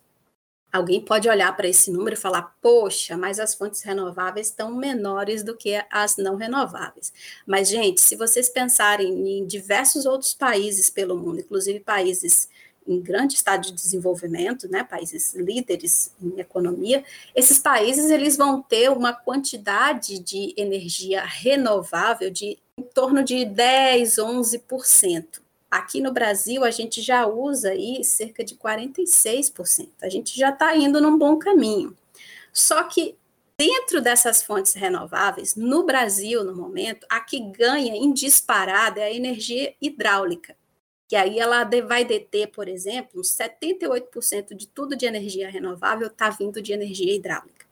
[0.71, 5.43] Alguém pode olhar para esse número e falar: poxa, mas as fontes renováveis estão menores
[5.43, 7.13] do que as não renováveis.
[7.47, 12.49] Mas, gente, se vocês pensarem em diversos outros países pelo mundo, inclusive países
[12.87, 17.05] em grande estado de desenvolvimento, né, países líderes em economia,
[17.35, 24.19] esses países eles vão ter uma quantidade de energia renovável de em torno de 10,
[24.19, 25.48] 11%.
[25.71, 29.89] Aqui no Brasil, a gente já usa aí cerca de 46%.
[30.03, 31.95] A gente já está indo num bom caminho.
[32.53, 33.17] Só que
[33.59, 39.13] dentro dessas fontes renováveis, no Brasil, no momento, a que ganha em disparada é a
[39.13, 40.57] energia hidráulica,
[41.07, 46.63] que aí ela vai deter, por exemplo, 78% de tudo de energia renovável está vindo
[46.63, 47.67] de energia hidráulica.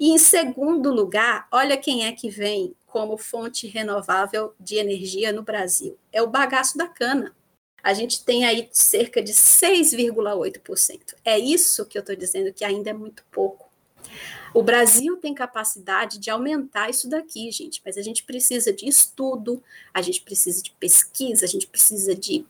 [0.00, 5.42] E em segundo lugar, olha quem é que vem como fonte renovável de energia no
[5.42, 5.98] Brasil.
[6.10, 7.34] É o bagaço da cana
[7.82, 11.14] a gente tem aí cerca de 6,8%.
[11.24, 13.70] É isso que eu estou dizendo que ainda é muito pouco.
[14.54, 19.62] O Brasil tem capacidade de aumentar isso daqui, gente, mas a gente precisa de estudo,
[19.94, 22.44] a gente precisa de pesquisa, a gente precisa de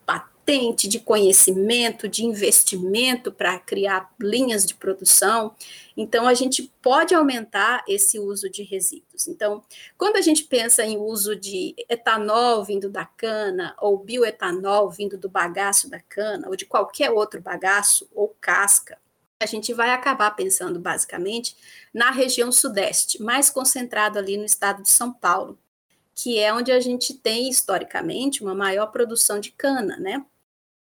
[0.88, 5.54] de conhecimento, de investimento para criar linhas de produção.
[5.96, 9.28] Então, a gente pode aumentar esse uso de resíduos.
[9.28, 9.62] Então,
[9.96, 15.28] quando a gente pensa em uso de etanol vindo da cana, ou bioetanol vindo do
[15.28, 18.98] bagaço da cana, ou de qualquer outro bagaço ou casca,
[19.40, 21.56] a gente vai acabar pensando basicamente
[21.94, 25.58] na região sudeste, mais concentrado ali no estado de São Paulo,
[26.14, 30.24] que é onde a gente tem historicamente uma maior produção de cana, né?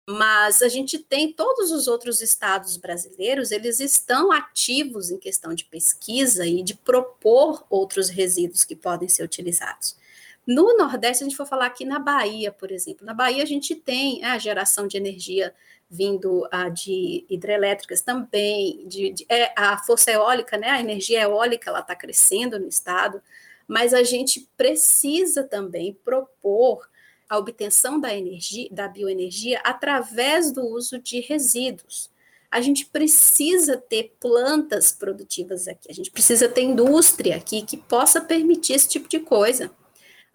[0.07, 5.65] Mas a gente tem todos os outros estados brasileiros, eles estão ativos em questão de
[5.65, 9.97] pesquisa e de propor outros resíduos que podem ser utilizados.
[10.45, 13.03] No Nordeste, a gente for falar aqui na Bahia, por exemplo.
[13.03, 15.51] Na Bahia, a gente tem a geração de energia
[15.89, 21.69] vindo ah, de hidrelétricas também, de, de é, a força eólica, né, a energia eólica,
[21.69, 23.21] ela está crescendo no estado,
[23.67, 26.87] mas a gente precisa também propor
[27.29, 32.09] a obtenção da energia, da bioenergia através do uso de resíduos.
[32.51, 38.21] A gente precisa ter plantas produtivas aqui, a gente precisa ter indústria aqui que possa
[38.21, 39.71] permitir esse tipo de coisa.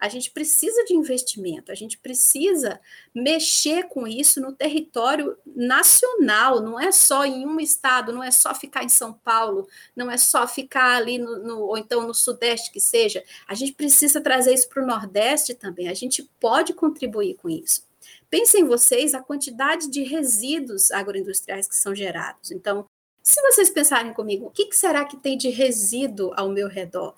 [0.01, 2.81] A gente precisa de investimento, a gente precisa
[3.13, 8.55] mexer com isso no território nacional, não é só em um estado, não é só
[8.55, 12.71] ficar em São Paulo, não é só ficar ali no, no ou então no Sudeste
[12.71, 13.23] que seja.
[13.47, 17.85] A gente precisa trazer isso para o Nordeste também, a gente pode contribuir com isso.
[18.27, 22.49] Pensem vocês a quantidade de resíduos agroindustriais que são gerados.
[22.49, 22.87] Então,
[23.21, 27.13] se vocês pensarem comigo, o que, será que tem de resíduo ao meu redor?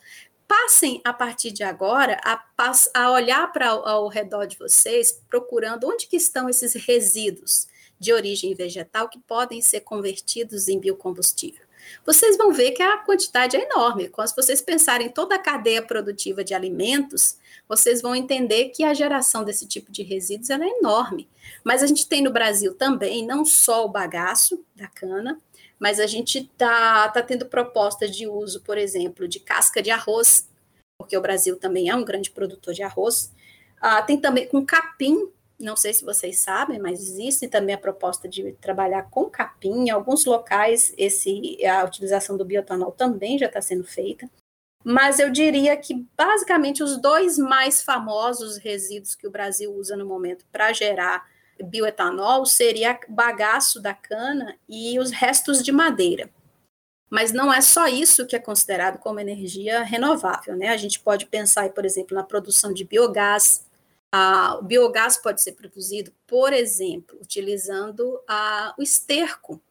[0.54, 2.40] Passem a partir de agora a,
[2.94, 7.68] a olhar para ao redor de vocês, procurando onde que estão esses resíduos
[8.00, 11.64] de origem vegetal que podem ser convertidos em biocombustível.
[12.06, 14.10] Vocês vão ver que a quantidade é enorme.
[14.10, 17.38] Quando vocês pensarem em toda a cadeia produtiva de alimentos,
[17.68, 21.28] vocês vão entender que a geração desse tipo de resíduos é enorme.
[21.64, 25.42] Mas a gente tem no Brasil também não só o bagaço da cana,
[25.80, 30.50] mas a gente está tá tendo propostas de uso, por exemplo, de casca de arroz,
[30.98, 33.32] porque o Brasil também é um grande produtor de arroz.
[33.82, 38.28] Ah, tem também com capim, não sei se vocês sabem, mas existe também a proposta
[38.28, 39.86] de trabalhar com capim.
[39.86, 44.30] Em alguns locais, esse, a utilização do biotanol também já está sendo feita.
[44.84, 50.06] Mas eu diria que, basicamente, os dois mais famosos resíduos que o Brasil usa no
[50.06, 51.26] momento para gerar
[51.62, 56.30] bioetanol seria bagaço da cana e os restos de madeira.
[57.10, 60.70] Mas não é só isso que é considerado como energia renovável, né?
[60.70, 63.66] A gente pode pensar, por exemplo, na produção de biogás.
[64.60, 68.20] O biogás pode ser produzido, por exemplo, utilizando
[68.78, 69.62] o esterco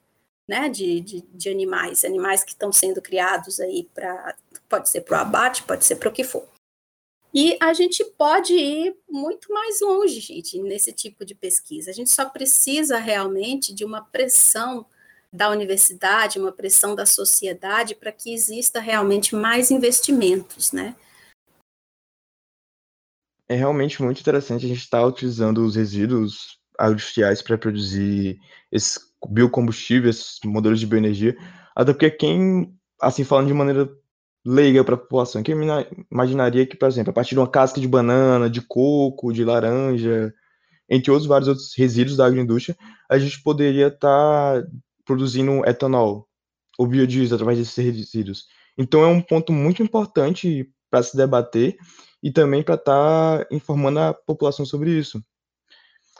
[0.47, 4.37] né, de, de, de animais, animais que estão sendo criados aí para,
[4.69, 6.47] pode ser para o abate, pode ser para o que for.
[7.35, 11.91] E a gente pode ir muito mais longe, gente, nesse tipo de pesquisa.
[11.91, 14.85] A gente só precisa realmente de uma pressão
[15.33, 20.95] da universidade, uma pressão da sociedade para que exista realmente mais investimentos, né?
[23.49, 28.39] É realmente muito interessante a gente estar tá utilizando os resíduos industriais para produzir
[28.71, 31.37] esses biocombustíveis, esses modelos de bioenergia,
[31.75, 33.91] até porque quem, assim, falando de maneira
[34.45, 35.43] leiga para a população.
[35.43, 35.53] Que
[36.11, 40.33] imaginaria que, por exemplo, a partir de uma casca de banana, de coco, de laranja,
[40.89, 42.77] entre outros vários outros resíduos da agroindústria,
[43.09, 44.69] a gente poderia estar tá
[45.05, 46.29] produzindo etanol
[46.79, 48.47] ou biodiesel através desses resíduos.
[48.77, 51.77] Então é um ponto muito importante para se debater
[52.23, 55.23] e também para estar tá informando a população sobre isso.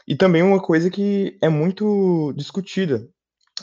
[0.07, 3.07] E também uma coisa que é muito discutida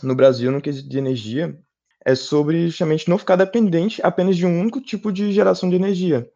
[0.03, 1.59] no Brasil no quesito de energia
[2.05, 6.29] é sobre justamente não ficar dependente apenas de um único tipo de geração de energia.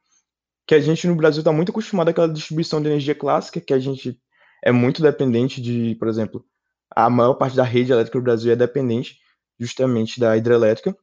[0.66, 3.78] Que a gente no Brasil está muito acostumado àquela distribuição de energia clássica, que a
[3.78, 4.18] gente
[4.62, 6.44] é muito dependente de, por exemplo,
[6.90, 9.18] a maior parte da rede elétrica do Brasil é dependente
[9.58, 10.96] justamente da hidrelétrica,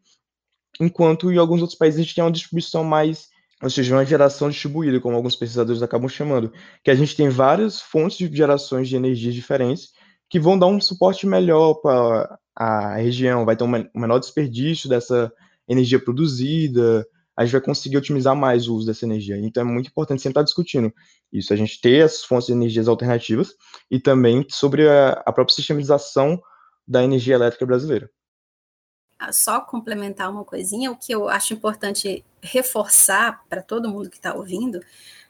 [0.80, 3.30] enquanto em alguns outros países a gente tem uma distribuição mais
[3.62, 6.52] ou seja, uma geração distribuída, como alguns pesquisadores acabam chamando,
[6.84, 9.90] que a gente tem várias fontes de gerações de energias diferentes
[10.28, 15.32] que vão dar um suporte melhor para a região, vai ter um menor desperdício dessa
[15.68, 19.38] energia produzida, a gente vai conseguir otimizar mais o uso dessa energia.
[19.38, 20.94] Então é muito importante sempre estar discutindo
[21.32, 23.56] isso, a gente ter as fontes de energias alternativas
[23.90, 26.42] e também sobre a, a própria sistematização
[26.88, 28.10] da energia elétrica brasileira.
[29.18, 34.18] Ah, só complementar uma coisinha, o que eu acho importante reforçar para todo mundo que
[34.18, 34.82] está ouvindo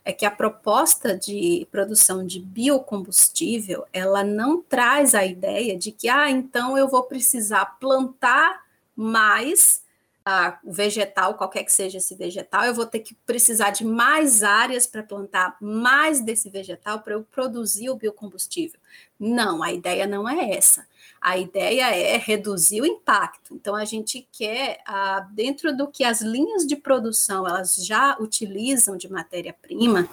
[0.04, 6.10] é que a proposta de produção de biocombustível ela não traz a ideia de que
[6.10, 8.64] ah então eu vou precisar plantar
[8.96, 9.84] mais
[10.24, 14.86] ah, vegetal, qualquer que seja esse vegetal, eu vou ter que precisar de mais áreas
[14.86, 18.80] para plantar mais desse vegetal para eu produzir o biocombustível.
[19.20, 20.86] Não, a ideia não é essa.
[21.22, 23.54] A ideia é reduzir o impacto.
[23.54, 28.98] Então, a gente quer, ah, dentro do que as linhas de produção elas já utilizam
[28.98, 30.10] de matéria-prima,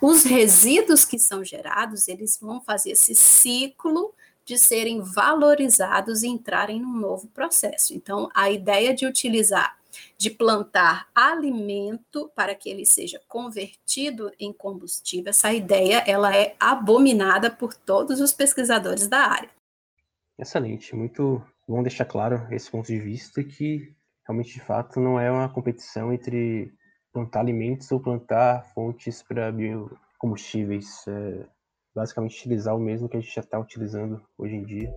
[0.00, 4.12] os resíduos que são gerados, eles vão fazer esse ciclo
[4.44, 7.94] de serem valorizados e entrarem num novo processo.
[7.94, 9.78] Então, a ideia de utilizar,
[10.18, 17.50] de plantar alimento para que ele seja convertido em combustível, essa ideia ela é abominada
[17.50, 19.59] por todos os pesquisadores da área.
[20.40, 23.94] Excelente, muito bom deixar claro esse ponto de vista que
[24.26, 26.72] realmente de fato não é uma competição entre
[27.12, 31.06] plantar alimentos ou plantar fontes para biocombustíveis.
[31.06, 31.46] É
[31.94, 34.90] basicamente utilizar o mesmo que a gente já está utilizando hoje em dia.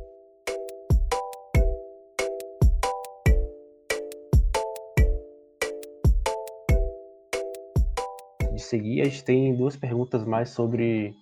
[8.54, 11.14] De seguir, a gente tem duas perguntas mais sobre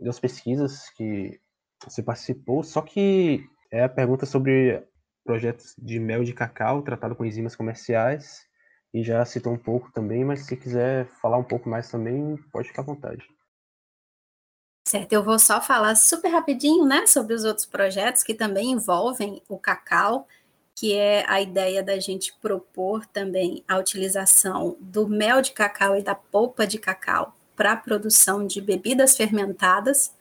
[0.00, 1.38] duas pesquisas que
[1.84, 4.82] você participou, só que é a pergunta sobre
[5.24, 8.46] projetos de mel de cacau tratado com enzimas comerciais
[8.92, 12.68] e já citou um pouco também, mas se quiser falar um pouco mais também, pode
[12.68, 13.24] ficar à vontade.
[14.86, 19.40] Certo, eu vou só falar super rapidinho, né, sobre os outros projetos que também envolvem
[19.48, 20.26] o cacau,
[20.74, 26.02] que é a ideia da gente propor também a utilização do mel de cacau e
[26.02, 30.12] da polpa de cacau para a produção de bebidas fermentadas,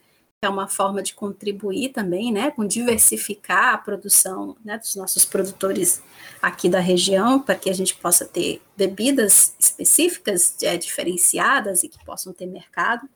[0.42, 6.02] é uma forma de contribuir também, né, com diversificar a produção né, dos nossos produtores
[6.42, 12.04] aqui da região, para que a gente possa ter bebidas específicas, é, diferenciadas e que
[12.06, 13.08] possam ter mercado.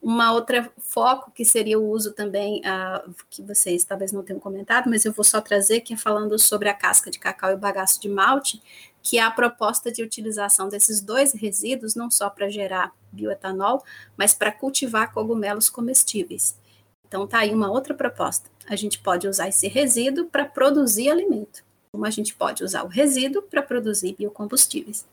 [0.00, 4.88] Uma outra foco que seria o uso também, uh, que vocês talvez não tenham comentado,
[4.88, 7.58] mas eu vou só trazer, que é falando sobre a casca de cacau e o
[7.58, 8.62] bagaço de malte,
[9.02, 13.84] que é a proposta de utilização desses dois resíduos, não só para gerar bioetanol,
[14.16, 16.59] mas para cultivar cogumelos comestíveis.
[17.10, 18.48] Então, tá aí uma outra proposta.
[18.68, 22.86] A gente pode usar esse resíduo para produzir alimento, como a gente pode usar o
[22.86, 25.04] resíduo para produzir biocombustíveis.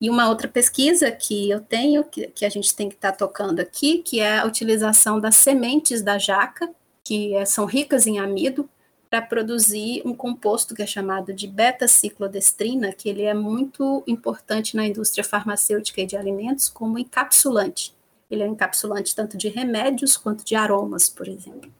[0.00, 3.18] E uma outra pesquisa que eu tenho, que, que a gente tem que estar tá
[3.18, 6.70] tocando aqui, que é a utilização das sementes da jaca,
[7.04, 8.66] que é, são ricas em amido,
[9.10, 14.86] para produzir um composto que é chamado de beta-ciclodestrina, que ele é muito importante na
[14.86, 17.94] indústria farmacêutica e de alimentos como encapsulante.
[18.32, 21.70] Ele é um encapsulante tanto de remédios quanto de aromas, por exemplo.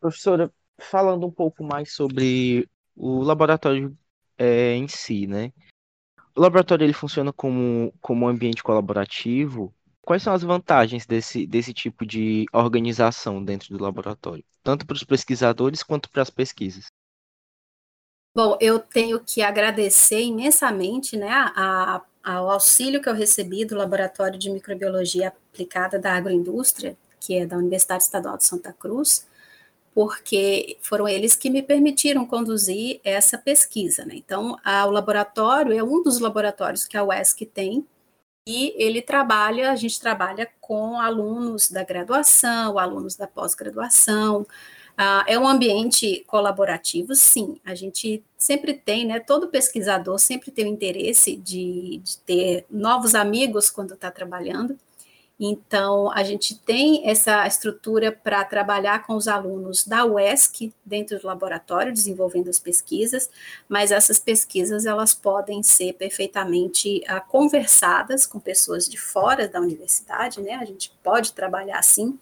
[0.00, 3.96] Professora, falando um pouco mais sobre o laboratório
[4.36, 5.52] é, em si, né?
[6.34, 9.72] O laboratório ele funciona como, como um ambiente colaborativo.
[10.02, 15.04] Quais são as vantagens desse, desse tipo de organização dentro do laboratório, tanto para os
[15.04, 16.86] pesquisadores quanto para as pesquisas?
[18.34, 24.38] Bom, eu tenho que agradecer imensamente né, a, ao auxílio que eu recebi do Laboratório
[24.38, 29.26] de Microbiologia Aplicada da Agroindústria, que é da Universidade Estadual de Santa Cruz,
[29.94, 34.04] porque foram eles que me permitiram conduzir essa pesquisa.
[34.04, 34.16] Né?
[34.16, 37.86] Então, a, o laboratório é um dos laboratórios que a UESC tem,
[38.46, 44.42] e ele trabalha, a gente trabalha com alunos da graduação, alunos da pós-graduação.
[44.42, 47.58] Uh, é um ambiente colaborativo, sim.
[47.64, 49.18] A gente sempre tem, né?
[49.18, 54.78] Todo pesquisador sempre tem o interesse de, de ter novos amigos quando está trabalhando.
[55.40, 61.26] Então, a gente tem essa estrutura para trabalhar com os alunos da UESC dentro do
[61.26, 63.30] laboratório, desenvolvendo as pesquisas,
[63.68, 70.40] mas essas pesquisas elas podem ser perfeitamente uh, conversadas com pessoas de fora da universidade,
[70.40, 70.54] né?
[70.54, 72.18] A gente pode trabalhar assim,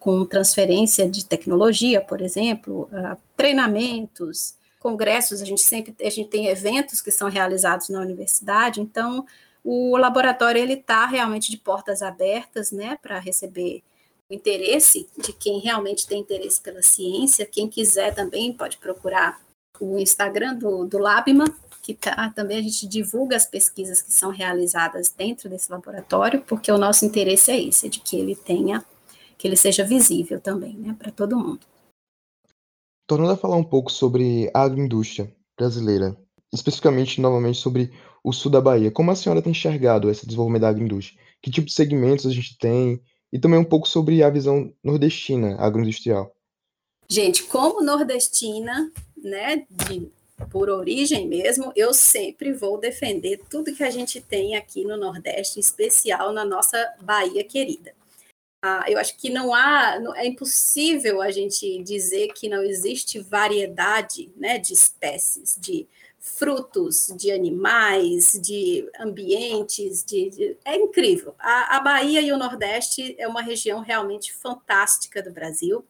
[0.00, 4.56] com transferência de tecnologia, por exemplo, uh, treinamentos,
[4.86, 9.26] congressos, a gente sempre a gente tem eventos que são realizados na universidade, então
[9.64, 13.82] o laboratório ele está realmente de portas abertas, né, para receber
[14.30, 17.44] o interesse de quem realmente tem interesse pela ciência.
[17.44, 19.40] Quem quiser também pode procurar
[19.80, 21.46] o Instagram do, do Labima,
[21.82, 26.70] que tá, também a gente divulga as pesquisas que são realizadas dentro desse laboratório, porque
[26.70, 28.84] o nosso interesse é esse, é de que ele tenha,
[29.36, 31.66] que ele seja visível também, né, para todo mundo.
[33.06, 36.16] Tornando a falar um pouco sobre a agroindústria brasileira,
[36.52, 37.92] especificamente, novamente, sobre
[38.22, 41.20] o sul da Bahia, como a senhora tem enxergado esse desenvolvimento da agroindústria?
[41.40, 43.00] Que tipo de segmentos a gente tem?
[43.32, 46.34] E também um pouco sobre a visão nordestina agroindustrial.
[47.08, 50.10] Gente, como nordestina, né, de,
[50.50, 55.58] por origem mesmo, eu sempre vou defender tudo que a gente tem aqui no Nordeste,
[55.58, 57.94] em especial na nossa Bahia querida.
[58.62, 64.32] Ah, eu acho que não há, é impossível a gente dizer que não existe variedade
[64.36, 65.86] né, de espécies, de
[66.18, 70.56] frutos, de animais, de ambientes, de, de...
[70.64, 71.34] é incrível.
[71.38, 75.84] A, a Bahia e o Nordeste é uma região realmente fantástica do Brasil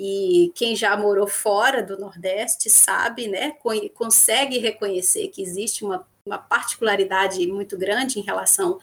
[0.00, 3.56] e quem já morou fora do Nordeste sabe, né,
[3.94, 8.78] consegue reconhecer que existe uma, uma particularidade muito grande em relação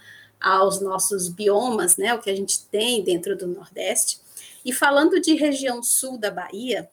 [0.45, 4.19] aos nossos biomas, né, o que a gente tem dentro do Nordeste.
[4.63, 6.87] E falando de região sul da Bahia,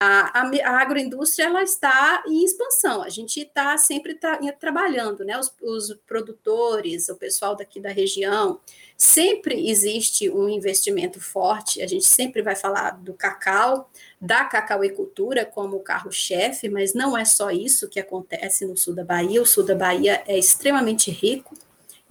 [0.00, 5.38] a, a, a agroindústria ela está em expansão, a gente está sempre tra trabalhando, né?
[5.38, 8.58] Os, os, produtores, o pessoal daqui da região,
[8.96, 13.90] sempre existe um investimento forte, a gente sempre vai falar do cacau,
[14.20, 19.42] da cacauicultura como carro-chefe, mas não é só isso que acontece no sul da Bahia,
[19.42, 21.54] o sul da Bahia é extremamente rico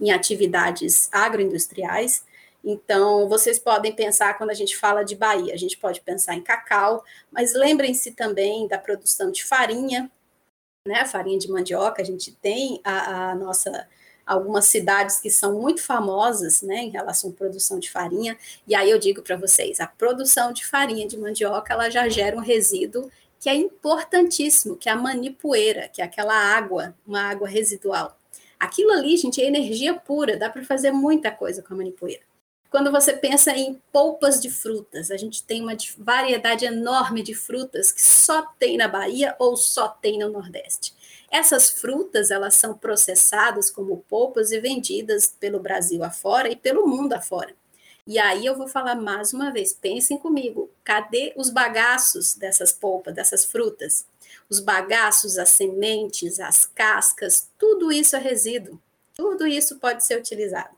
[0.00, 2.24] em atividades agroindustriais,
[2.64, 6.40] então, vocês podem pensar, quando a gente fala de Bahia, a gente pode pensar em
[6.40, 10.10] cacau, mas lembrem-se também da produção de farinha,
[10.86, 11.04] né?
[11.04, 13.86] Farinha de mandioca, a gente tem a, a nossa
[14.26, 18.38] algumas cidades que são muito famosas, né, em relação à produção de farinha.
[18.66, 22.34] E aí eu digo para vocês, a produção de farinha de mandioca, ela já gera
[22.34, 27.46] um resíduo que é importantíssimo, que é a manipoeira, que é aquela água, uma água
[27.46, 28.16] residual.
[28.58, 32.22] Aquilo ali, gente, é energia pura, dá para fazer muita coisa com a manipoeira.
[32.70, 37.92] Quando você pensa em polpas de frutas, a gente tem uma variedade enorme de frutas
[37.92, 40.92] que só tem na Bahia ou só tem no Nordeste.
[41.30, 47.12] Essas frutas, elas são processadas como polpas e vendidas pelo Brasil afora e pelo mundo
[47.12, 47.54] afora.
[48.06, 53.14] E aí eu vou falar mais uma vez, pensem comigo, cadê os bagaços dessas polpas,
[53.14, 54.06] dessas frutas?
[54.48, 58.80] Os bagaços, as sementes, as cascas, tudo isso é resíduo.
[59.14, 60.74] Tudo isso pode ser utilizado.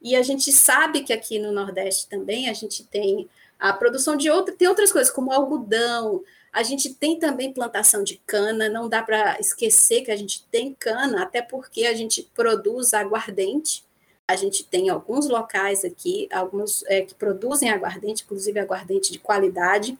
[0.00, 3.28] E a gente sabe que aqui no Nordeste também a gente tem
[3.58, 6.22] a produção de outra, tem outras coisas, como algodão,
[6.52, 10.74] a gente tem também plantação de cana, não dá para esquecer que a gente tem
[10.74, 13.84] cana, até porque a gente produz aguardente.
[14.28, 19.98] A gente tem alguns locais aqui, alguns é, que produzem aguardente, inclusive aguardente de qualidade.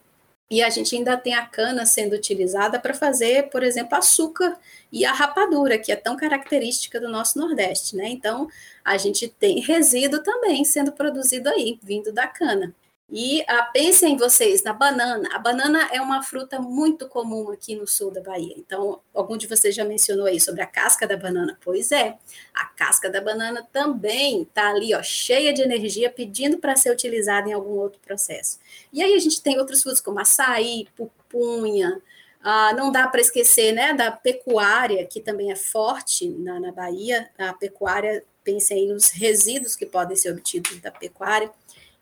[0.52, 4.54] E a gente ainda tem a cana sendo utilizada para fazer, por exemplo, açúcar
[4.92, 8.10] e a rapadura, que é tão característica do nosso Nordeste, né?
[8.10, 8.46] Então,
[8.84, 12.74] a gente tem resíduo também sendo produzido aí, vindo da cana.
[13.14, 15.28] E ah, pensem vocês na banana.
[15.34, 18.54] A banana é uma fruta muito comum aqui no sul da Bahia.
[18.56, 21.58] Então, algum de vocês já mencionou aí sobre a casca da banana.
[21.62, 22.16] Pois é,
[22.54, 27.50] a casca da banana também está ali, ó, cheia de energia, pedindo para ser utilizada
[27.50, 28.58] em algum outro processo.
[28.90, 32.00] E aí a gente tem outros frutos como açaí, pupunha.
[32.42, 37.30] Ah, não dá para esquecer né, da pecuária, que também é forte na, na Bahia.
[37.36, 41.50] A pecuária, pensem aí nos resíduos que podem ser obtidos da pecuária.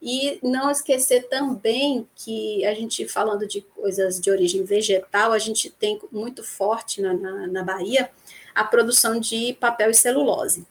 [0.03, 5.69] E não esquecer também que a gente, falando de coisas de origem vegetal, a gente
[5.69, 8.11] tem muito forte na, na, na Bahia
[8.55, 10.67] a produção de papel e celulose,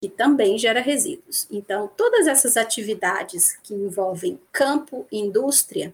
[0.00, 1.46] que também gera resíduos.
[1.50, 5.92] Então, todas essas atividades que envolvem campo e indústria,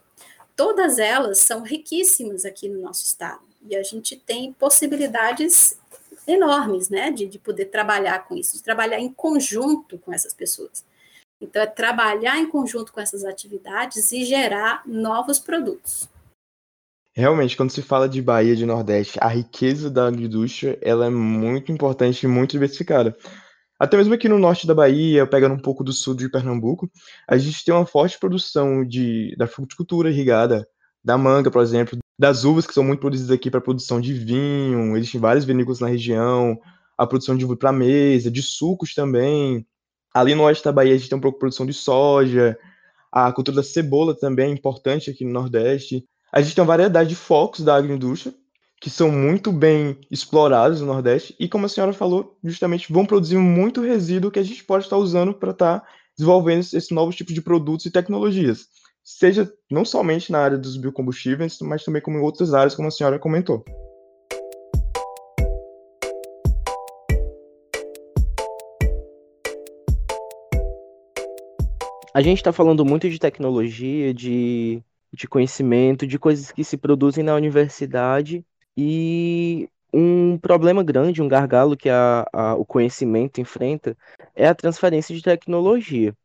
[0.55, 3.41] todas elas são riquíssimas aqui no nosso estado.
[3.67, 5.79] E a gente tem possibilidades
[6.27, 10.85] enormes, né, de, de poder trabalhar com isso, de trabalhar em conjunto com essas pessoas.
[11.41, 16.09] Então, é trabalhar em conjunto com essas atividades e gerar novos produtos.
[17.17, 21.71] Realmente, quando se fala de Bahia de Nordeste, a riqueza da agriindústria ela é muito
[21.71, 23.17] importante e muito diversificada.
[23.79, 26.91] Até mesmo aqui no norte da Bahia, pegando um pouco do sul de Pernambuco,
[27.29, 30.67] a gente tem uma forte produção de, da fruticultura irrigada,
[31.05, 34.97] da manga, por exemplo, das uvas que são muito produzidas aqui para produção de vinho,
[34.97, 36.59] existem várias vinícolas na região,
[36.97, 39.67] a produção de uva para mesa, de sucos também,
[40.15, 42.57] Ali no oeste da Bahia a gente tem um pouco de produção de soja,
[43.11, 46.05] a cultura da cebola também é importante aqui no Nordeste.
[46.33, 48.33] A gente tem uma variedade de focos da agroindústria
[48.81, 53.39] que são muito bem explorados no Nordeste e, como a senhora falou, justamente vão produzir
[53.39, 55.87] muito resíduo que a gente pode estar usando para estar tá
[56.17, 58.67] desenvolvendo esses novos tipos de produtos e tecnologias,
[59.03, 62.91] seja não somente na área dos biocombustíveis, mas também como em outras áreas, como a
[62.91, 63.65] senhora comentou.
[72.15, 74.81] A gente está falando muito de tecnologia, de,
[75.13, 78.47] de conhecimento, de coisas que se produzem na universidade
[78.77, 83.97] e um problema grande, um gargalo que a, a, o conhecimento enfrenta
[84.33, 86.17] é a transferência de tecnologia.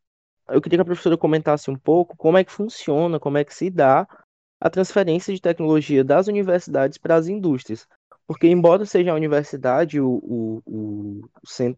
[0.48, 3.52] Eu queria que a professora comentasse um pouco como é que funciona, como é que
[3.52, 4.06] se dá
[4.60, 7.88] a transferência de tecnologia das universidades para as indústrias.
[8.28, 11.30] Porque, embora seja a universidade o, o, o,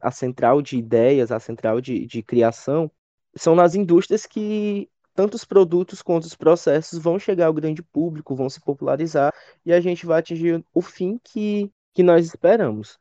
[0.02, 2.90] a central de ideias, a central de, de criação,
[3.34, 8.34] são nas indústrias que tanto os produtos quanto os processos vão chegar ao grande público,
[8.34, 9.32] vão se popularizar
[9.64, 12.98] e a gente vai atingir o fim que que nós esperamos.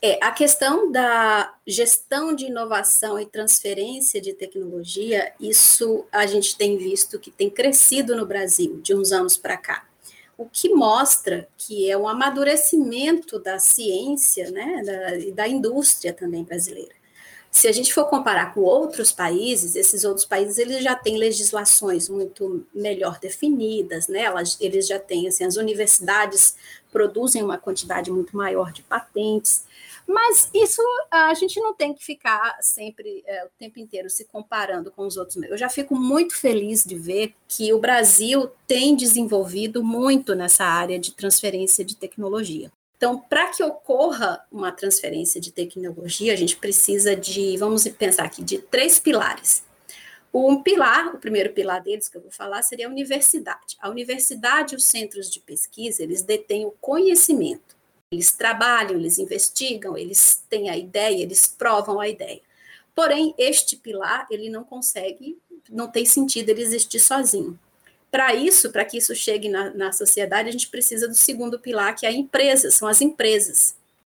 [0.00, 6.78] É, a questão da gestão de inovação e transferência de tecnologia, isso a gente tem
[6.78, 9.84] visto que tem crescido no Brasil de uns anos para cá.
[10.36, 16.44] O que mostra que é um amadurecimento da ciência né, da, e da indústria também
[16.44, 16.94] brasileira.
[17.50, 22.08] Se a gente for comparar com outros países, esses outros países eles já têm legislações
[22.08, 24.20] muito melhor definidas, né?
[24.20, 26.56] Elas, eles já têm assim, as universidades
[26.92, 29.64] produzem uma quantidade muito maior de patentes,
[30.06, 30.80] mas isso
[31.10, 35.16] a gente não tem que ficar sempre é, o tempo inteiro se comparando com os
[35.16, 35.36] outros.
[35.42, 40.98] Eu já fico muito feliz de ver que o Brasil tem desenvolvido muito nessa área
[40.98, 42.72] de transferência de tecnologia.
[42.98, 48.42] Então, para que ocorra uma transferência de tecnologia, a gente precisa de, vamos pensar aqui,
[48.42, 49.62] de três pilares.
[50.34, 53.76] Um pilar, o primeiro pilar deles que eu vou falar seria a universidade.
[53.78, 57.76] A universidade e os centros de pesquisa, eles detêm o conhecimento.
[58.10, 62.40] Eles trabalham, eles investigam, eles têm a ideia, eles provam a ideia.
[62.96, 65.38] Porém, este pilar, ele não consegue,
[65.70, 67.56] não tem sentido ele existir sozinho.
[68.18, 71.94] Para isso, para que isso chegue na, na sociedade, a gente precisa do segundo pilar,
[71.94, 73.76] que é a empresa, são as empresas.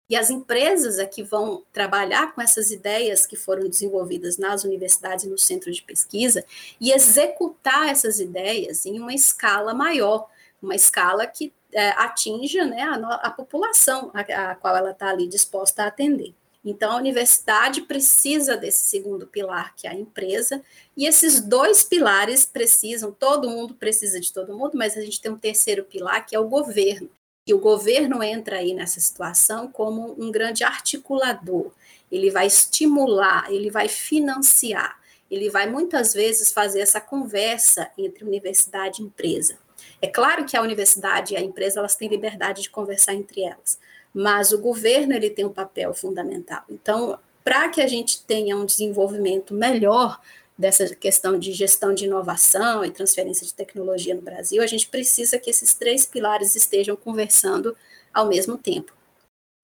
[0.09, 5.25] E as empresas é que vão trabalhar com essas ideias que foram desenvolvidas nas universidades
[5.25, 6.45] e no centro de pesquisa
[6.79, 10.29] e executar essas ideias em uma escala maior,
[10.63, 15.27] uma escala que é, atinja né, a, a população a, a qual ela está ali
[15.27, 16.33] disposta a atender.
[16.63, 20.61] Então, a universidade precisa desse segundo pilar, que é a empresa,
[20.95, 25.31] e esses dois pilares precisam, todo mundo precisa de todo mundo, mas a gente tem
[25.31, 27.09] um terceiro pilar, que é o governo.
[27.47, 31.71] E o governo entra aí nessa situação como um grande articulador.
[32.11, 34.99] Ele vai estimular, ele vai financiar,
[35.31, 39.57] ele vai muitas vezes fazer essa conversa entre universidade e empresa.
[40.01, 43.79] É claro que a universidade e a empresa elas têm liberdade de conversar entre elas,
[44.13, 46.63] mas o governo ele tem um papel fundamental.
[46.69, 50.19] Então, para que a gente tenha um desenvolvimento melhor
[50.57, 55.39] dessa questão de gestão de inovação e transferência de tecnologia no Brasil, a gente precisa
[55.39, 57.75] que esses três pilares estejam conversando
[58.13, 58.93] ao mesmo tempo.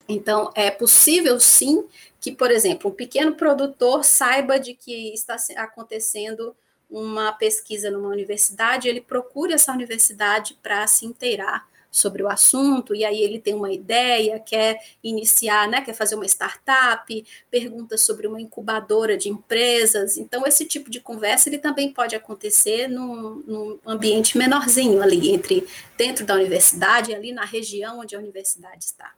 [0.07, 1.85] Então, é possível sim
[2.19, 6.55] que, por exemplo, um pequeno produtor saiba de que está acontecendo
[6.89, 13.05] uma pesquisa numa universidade, ele procure essa universidade para se inteirar sobre o assunto, e
[13.05, 18.41] aí ele tem uma ideia, quer iniciar, né, quer fazer uma startup, pergunta sobre uma
[18.41, 20.17] incubadora de empresas.
[20.17, 25.65] Então, esse tipo de conversa ele também pode acontecer num, num ambiente menorzinho ali, entre
[25.97, 29.13] dentro da universidade, ali na região onde a universidade está.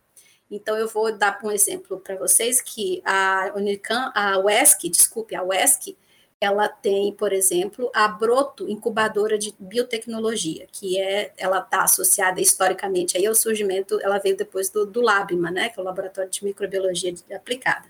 [0.49, 5.43] Então, eu vou dar um exemplo para vocês que a Unicam, a UESC, desculpe, a
[5.43, 5.97] UESC,
[6.39, 13.17] ela tem, por exemplo, a Broto Incubadora de Biotecnologia, que é, ela está associada historicamente
[13.17, 16.43] aí ao surgimento, ela veio depois do, do LABMA, né, que é o Laboratório de
[16.43, 17.85] Microbiologia Aplicada.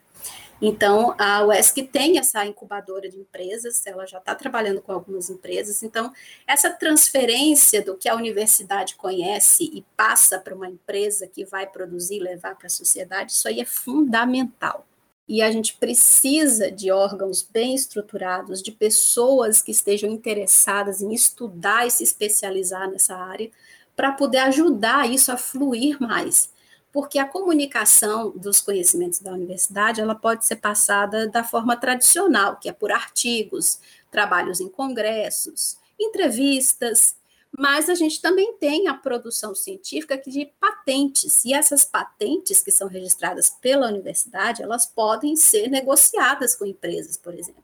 [0.59, 5.83] Então, a UESC tem essa incubadora de empresas, ela já está trabalhando com algumas empresas,
[5.83, 6.11] então,
[6.47, 12.19] essa transferência do que a universidade conhece e passa para uma empresa que vai produzir,
[12.19, 14.87] levar para a sociedade, isso aí é fundamental
[15.27, 21.85] e a gente precisa de órgãos bem estruturados, de pessoas que estejam interessadas em estudar
[21.85, 23.51] e se especializar nessa área,
[23.95, 26.49] para poder ajudar isso a fluir mais.
[26.93, 32.69] Porque a comunicação dos conhecimentos da universidade, ela pode ser passada da forma tradicional, que
[32.69, 37.15] é por artigos, trabalhos em congressos, entrevistas,
[37.57, 42.87] mas a gente também tem a produção científica de patentes, e essas patentes que são
[42.87, 47.63] registradas pela universidade, elas podem ser negociadas com empresas, por exemplo.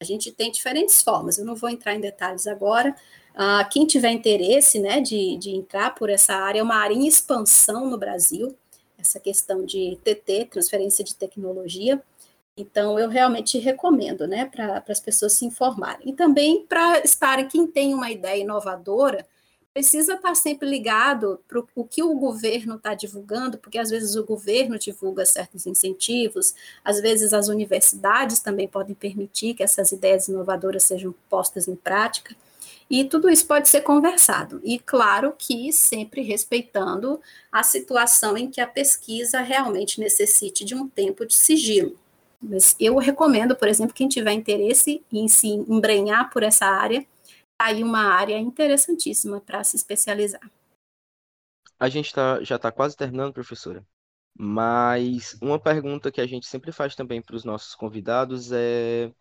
[0.00, 2.96] A gente tem diferentes formas, eu não vou entrar em detalhes agora.
[3.34, 7.06] Uh, quem tiver interesse né, de, de entrar por essa área, é uma área em
[7.06, 8.58] expansão no Brasil,
[8.98, 12.02] essa questão de TT, transferência de tecnologia,
[12.56, 16.10] então, eu realmente recomendo, né, para as pessoas se informarem.
[16.10, 19.26] E também para estarem, quem tem uma ideia inovadora,
[19.72, 24.24] precisa estar sempre ligado para o que o governo está divulgando, porque às vezes o
[24.24, 30.84] governo divulga certos incentivos, às vezes as universidades também podem permitir que essas ideias inovadoras
[30.84, 32.36] sejam postas em prática.
[32.90, 34.60] E tudo isso pode ser conversado.
[34.62, 37.18] E claro que sempre respeitando
[37.50, 42.01] a situação em que a pesquisa realmente necessite de um tempo de sigilo.
[42.42, 47.06] Mas eu recomendo, por exemplo, quem tiver interesse em se embrenhar por essa área,
[47.56, 50.50] tá aí uma área interessantíssima para se especializar.
[51.78, 53.84] A gente tá, já está quase terminando, professora.
[54.34, 59.12] Mas uma pergunta que a gente sempre faz também para os nossos convidados é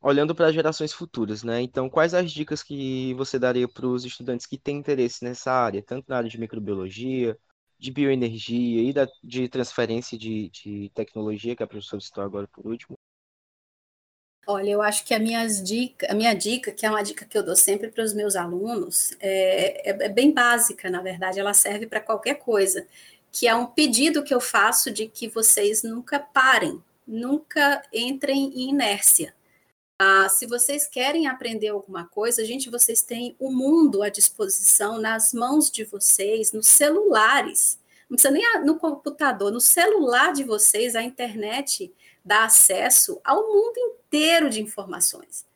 [0.00, 1.62] olhando para as gerações futuras, né?
[1.62, 5.82] Então, quais as dicas que você daria para os estudantes que têm interesse nessa área,
[5.82, 7.38] tanto na área de microbiologia,
[7.84, 12.66] de bioenergia e da, de transferência de, de tecnologia, que a professora citou agora por
[12.66, 12.96] último?
[14.46, 17.36] Olha, eu acho que a, minhas dica, a minha dica, que é uma dica que
[17.36, 21.52] eu dou sempre para os meus alunos, é, é, é bem básica, na verdade, ela
[21.54, 22.86] serve para qualquer coisa,
[23.30, 28.70] que é um pedido que eu faço de que vocês nunca parem, nunca entrem em
[28.70, 29.34] inércia.
[29.98, 35.32] Ah, se vocês querem aprender alguma coisa, gente, vocês têm o mundo à disposição nas
[35.32, 37.78] mãos de vocês, nos celulares.
[38.10, 41.92] Não precisa nem no computador, no celular de vocês, a internet
[42.24, 45.46] dá acesso ao mundo inteiro de informações.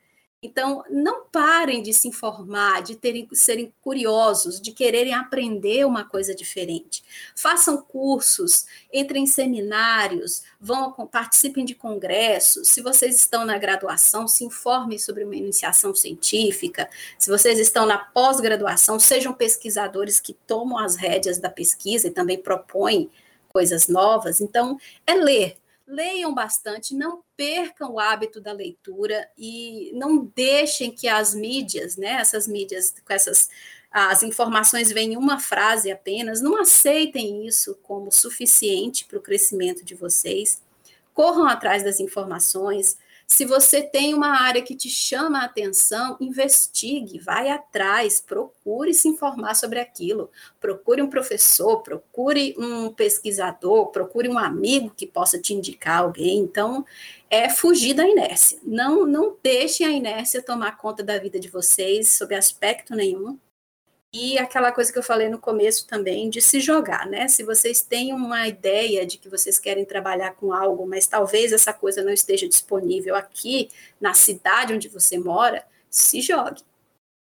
[0.40, 6.32] Então, não parem de se informar, de terem, serem curiosos, de quererem aprender uma coisa
[6.32, 7.02] diferente.
[7.34, 12.68] Façam cursos, entrem em seminários, vão participem de congressos.
[12.68, 16.88] Se vocês estão na graduação, se informem sobre uma iniciação científica.
[17.18, 22.38] Se vocês estão na pós-graduação, sejam pesquisadores que tomam as rédeas da pesquisa e também
[22.40, 23.10] propõem
[23.48, 24.40] coisas novas.
[24.40, 25.56] Então, é ler
[25.88, 32.12] leiam bastante, não percam o hábito da leitura e não deixem que as mídias, né,
[32.20, 33.48] essas mídias com essas
[33.90, 39.82] as informações vêm em uma frase apenas, não aceitem isso como suficiente para o crescimento
[39.82, 40.62] de vocês.
[41.14, 42.98] Corram atrás das informações,
[43.30, 49.06] se você tem uma área que te chama a atenção, investigue, vai atrás, procure se
[49.06, 50.30] informar sobre aquilo.
[50.58, 56.38] Procure um professor, procure um pesquisador, procure um amigo que possa te indicar alguém.
[56.38, 56.86] Então,
[57.28, 58.58] é fugir da inércia.
[58.64, 63.38] Não, não deixem a inércia tomar conta da vida de vocês, sob aspecto nenhum.
[64.12, 67.28] E aquela coisa que eu falei no começo também, de se jogar, né?
[67.28, 71.74] Se vocês têm uma ideia de que vocês querem trabalhar com algo, mas talvez essa
[71.74, 73.68] coisa não esteja disponível aqui
[74.00, 76.62] na cidade onde você mora, se jogue.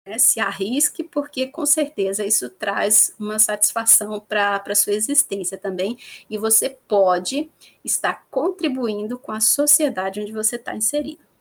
[0.07, 0.19] Né?
[0.19, 5.97] Se arrisque, porque com certeza isso traz uma satisfação para a sua existência também,
[6.29, 7.51] e você pode
[7.83, 11.34] estar contribuindo com a sociedade onde você está inserido.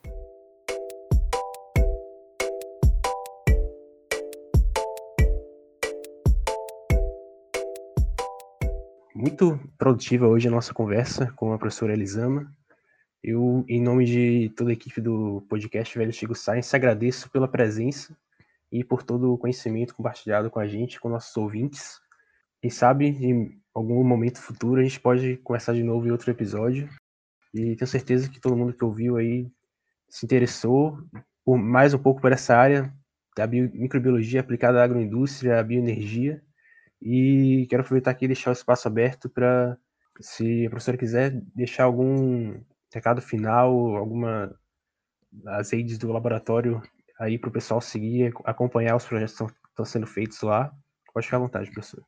[9.24, 12.54] Muito produtiva hoje a nossa conversa com a professora Elisama.
[13.24, 18.18] Eu, em nome de toda a equipe do podcast Velho Chico Science, agradeço pela presença
[18.70, 22.02] e por todo o conhecimento compartilhado com a gente, com nossos ouvintes.
[22.62, 26.90] Quem sabe, em algum momento futuro, a gente pode conversar de novo em outro episódio.
[27.54, 29.50] E tenho certeza que todo mundo que ouviu aí
[30.10, 31.00] se interessou
[31.46, 32.94] por mais um pouco por essa área
[33.38, 36.44] da microbiologia aplicada à agroindústria, à bioenergia
[37.04, 39.78] e quero aproveitar aqui e deixar o espaço aberto para,
[40.22, 42.60] se a professora quiser, deixar algum
[42.94, 44.58] recado final, alguma
[45.48, 46.82] as redes do laboratório
[47.20, 50.72] aí para o pessoal seguir, acompanhar os projetos que estão sendo feitos lá.
[51.14, 52.04] Pode ficar à vontade, professora.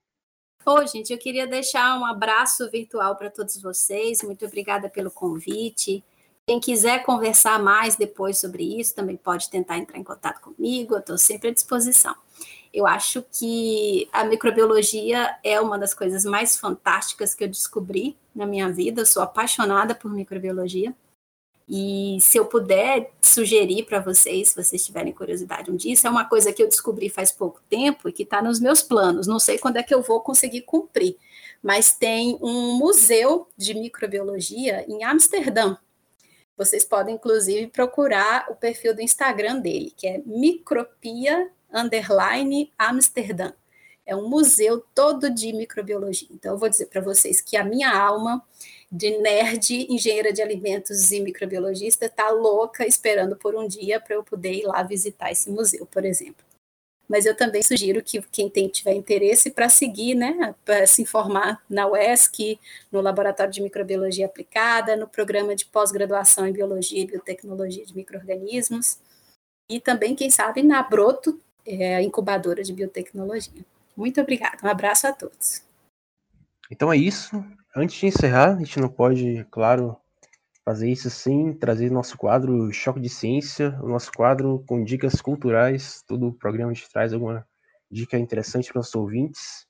[0.65, 4.23] Ô, gente, eu queria deixar um abraço virtual para todos vocês.
[4.23, 6.03] Muito obrigada pelo convite.
[6.47, 10.99] Quem quiser conversar mais depois sobre isso, também pode tentar entrar em contato comigo, eu
[10.99, 12.15] estou sempre à disposição.
[12.75, 18.45] Eu acho que a microbiologia é uma das coisas mais fantásticas que eu descobri na
[18.45, 18.99] minha vida.
[18.99, 20.93] Eu sou apaixonada por microbiologia.
[21.69, 26.09] E se eu puder sugerir para vocês, se vocês tiverem curiosidade um dia, isso é
[26.09, 29.25] uma coisa que eu descobri faz pouco tempo e que está nos meus planos.
[29.25, 31.15] Não sei quando é que eu vou conseguir cumprir,
[31.63, 35.77] mas tem um museu de microbiologia em Amsterdã.
[36.57, 43.53] Vocês podem, inclusive, procurar o perfil do Instagram dele, que é Micropia underline Amsterdã.
[44.05, 46.27] É um museu todo de microbiologia.
[46.31, 48.43] Então, eu vou dizer para vocês que a minha alma
[48.91, 54.23] de nerd, engenheira de alimentos e microbiologista está louca esperando por um dia para eu
[54.23, 56.45] poder ir lá visitar esse museu, por exemplo.
[57.07, 61.63] Mas eu também sugiro que quem tem, tiver interesse para seguir, né, para se informar
[61.69, 62.59] na UESC,
[62.91, 68.97] no Laboratório de Microbiologia Aplicada, no programa de pós-graduação em Biologia e Biotecnologia de Microorganismos,
[69.69, 73.65] e também, quem sabe, na Broto, é, incubadora de biotecnologia.
[73.95, 75.63] Muito obrigada, um abraço a todos.
[76.69, 77.43] Então é isso.
[77.75, 79.97] Antes de encerrar, a gente não pode, claro,
[80.63, 86.03] fazer isso sem trazer nosso quadro Choque de Ciência, o nosso quadro com dicas culturais.
[86.07, 87.47] Todo o programa a gente traz alguma
[87.89, 89.67] dica interessante para os ouvintes.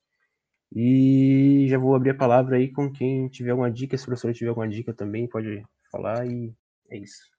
[0.74, 3.98] E já vou abrir a palavra aí com quem tiver alguma dica.
[3.98, 6.54] Se o professor tiver alguma dica também, pode falar e
[6.90, 7.35] é isso.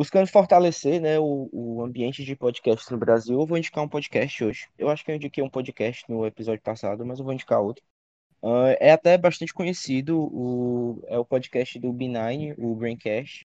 [0.00, 4.42] Buscando fortalecer né, o, o ambiente de podcast no Brasil, eu vou indicar um podcast
[4.42, 4.66] hoje.
[4.78, 7.84] Eu acho que eu indiquei um podcast no episódio passado, mas eu vou indicar outro.
[8.42, 13.46] Uh, é até bastante conhecido, o, é o podcast do B9, o Braincast.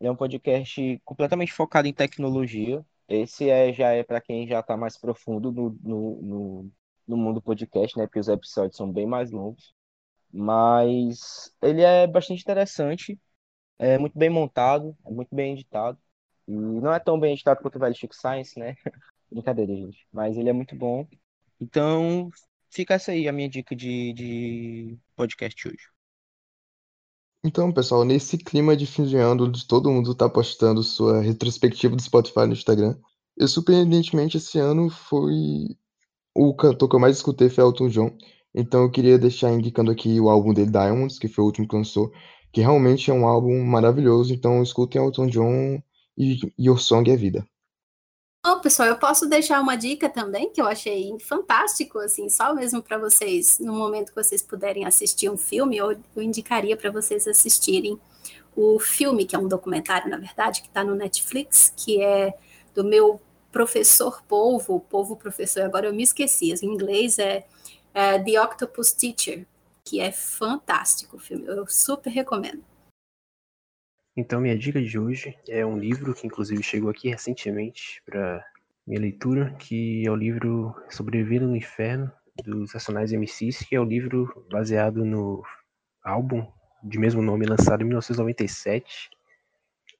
[0.00, 2.82] Ele é um podcast completamente focado em tecnologia.
[3.06, 6.70] Esse é, já é para quem já está mais profundo no, no, no,
[7.08, 8.06] no mundo podcast, né?
[8.06, 9.74] Porque os episódios são bem mais longos.
[10.32, 13.18] Mas ele é bastante interessante,
[13.80, 15.98] é muito bem montado, é muito bem editado.
[16.46, 18.76] E não é tão bem editado quanto o velho Chico Science, né?
[19.32, 20.06] Brincadeira, gente.
[20.12, 21.08] Mas ele é muito bom.
[21.58, 22.28] Então,
[22.68, 25.88] fica essa aí a minha dica de, de podcast hoje.
[27.42, 31.96] Então, pessoal, nesse clima de fim de ano, onde todo mundo tá postando sua retrospectiva
[31.96, 32.98] do Spotify no Instagram,
[33.34, 35.74] eu surpreendentemente esse ano foi
[36.34, 38.18] o cantor que eu mais escutei foi Elton John.
[38.54, 41.74] Então eu queria deixar indicando aqui o álbum dele, Diamonds, que foi o último que
[41.74, 42.12] lançou,
[42.52, 44.32] que realmente é um álbum maravilhoso.
[44.32, 45.82] Então escutem Elton John
[46.16, 47.46] e Your Song é Vida.
[48.42, 52.82] Bom, pessoal, eu posso deixar uma dica também que eu achei fantástico, assim, só mesmo
[52.82, 57.28] para vocês, no momento que vocês puderem assistir um filme, eu, eu indicaria para vocês
[57.28, 58.00] assistirem
[58.56, 62.34] o filme, que é um documentário, na verdade, que está no Netflix, que é
[62.74, 63.20] do meu
[63.52, 67.44] professor polvo, polvo professor, agora eu me esqueci, em inglês é,
[67.92, 69.46] é The Octopus Teacher,
[69.90, 72.64] que é fantástico o filme, eu super recomendo.
[74.16, 78.44] Então, minha dica de hoje é um livro que, inclusive, chegou aqui recentemente para
[78.86, 82.12] minha leitura, que é o livro Sobrevivendo no Inferno,
[82.44, 85.42] dos Racionais MCs, que é o livro baseado no
[86.04, 86.46] álbum
[86.82, 89.10] de mesmo nome lançado em 1997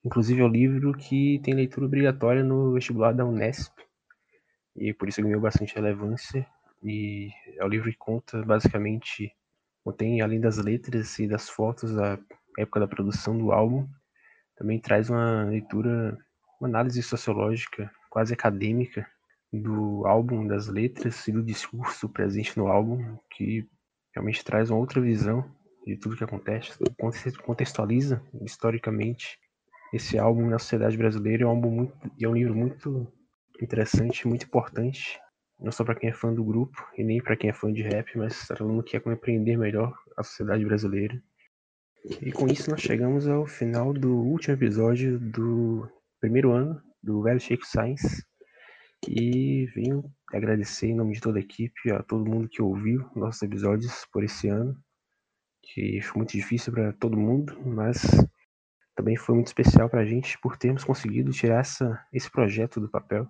[0.04, 3.72] Inclusive é o um livro que tem leitura obrigatória no vestibular da Unesp.
[4.74, 6.46] E por isso ganhou bastante relevância.
[6.82, 9.34] E é o um livro que conta basicamente,
[9.84, 12.18] contém além das letras e das fotos da
[12.58, 13.88] época da produção do álbum,
[14.56, 16.16] também traz uma leitura,
[16.60, 19.06] uma análise sociológica quase acadêmica
[19.52, 23.66] do álbum, das letras e do discurso presente no álbum, que
[24.14, 25.44] realmente traz uma outra visão
[25.86, 26.72] de tudo que acontece,
[27.42, 29.38] contextualiza historicamente
[29.92, 31.44] esse álbum na sociedade brasileira.
[31.44, 33.10] É um álbum muito, é um livro muito
[33.60, 35.18] interessante, muito importante,
[35.60, 37.82] não só para quem é fã do grupo e nem para quem é fã de
[37.82, 41.22] rap, mas para todo mundo que quer compreender melhor a sociedade brasileira.
[42.22, 45.86] E com isso nós chegamos ao final do último episódio do
[46.18, 48.24] primeiro ano do Velho Chico Science.
[49.08, 53.42] E venho agradecer em nome de toda a equipe, a todo mundo que ouviu nossos
[53.42, 54.76] episódios por esse ano,
[55.62, 58.02] que foi muito difícil para todo mundo, mas
[58.94, 62.90] também foi muito especial para a gente por termos conseguido tirar essa, esse projeto do
[62.90, 63.26] papel.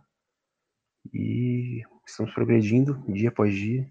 [1.12, 3.88] E estamos progredindo dia após dia.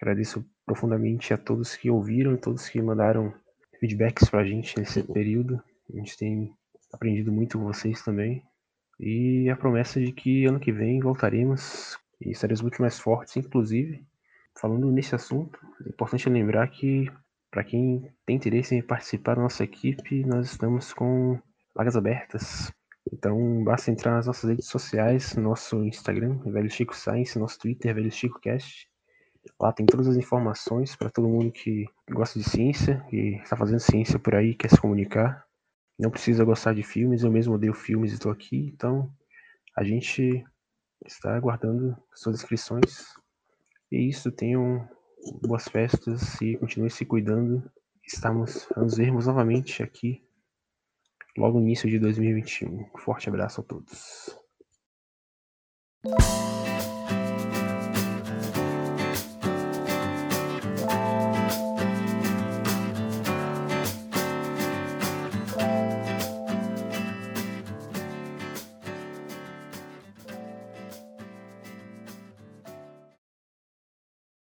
[0.00, 3.34] Agradeço profundamente a todos que ouviram, todos que mandaram
[3.78, 5.62] feedbacks para a gente nesse período.
[5.92, 6.54] A gente tem
[6.92, 8.42] aprendido muito com vocês também.
[8.98, 14.04] E a promessa de que ano que vem voltaremos e estaremos muito mais fortes, inclusive.
[14.60, 17.10] Falando nesse assunto, é importante lembrar que
[17.50, 21.40] para quem tem interesse em participar da nossa equipe, nós estamos com
[21.74, 22.72] vagas abertas.
[23.12, 28.10] Então basta entrar nas nossas redes sociais, nosso Instagram, Velho Chico Science, nosso Twitter, Velho
[28.10, 28.88] Chico Cast.
[29.60, 33.80] Lá tem todas as informações para todo mundo que gosta de ciência e está fazendo
[33.80, 35.44] ciência por aí, quer se comunicar.
[35.98, 39.12] Não precisa gostar de filmes, eu mesmo odeio filmes e estou aqui, então
[39.76, 40.44] a gente
[41.04, 43.06] está aguardando suas inscrições.
[43.90, 44.88] E isso, tenham
[45.42, 47.62] boas festas e continue se cuidando.
[48.06, 50.22] Estamos nos vermos novamente aqui
[51.40, 52.90] logo no início de 2021.
[52.94, 54.38] Um forte abraço a todos.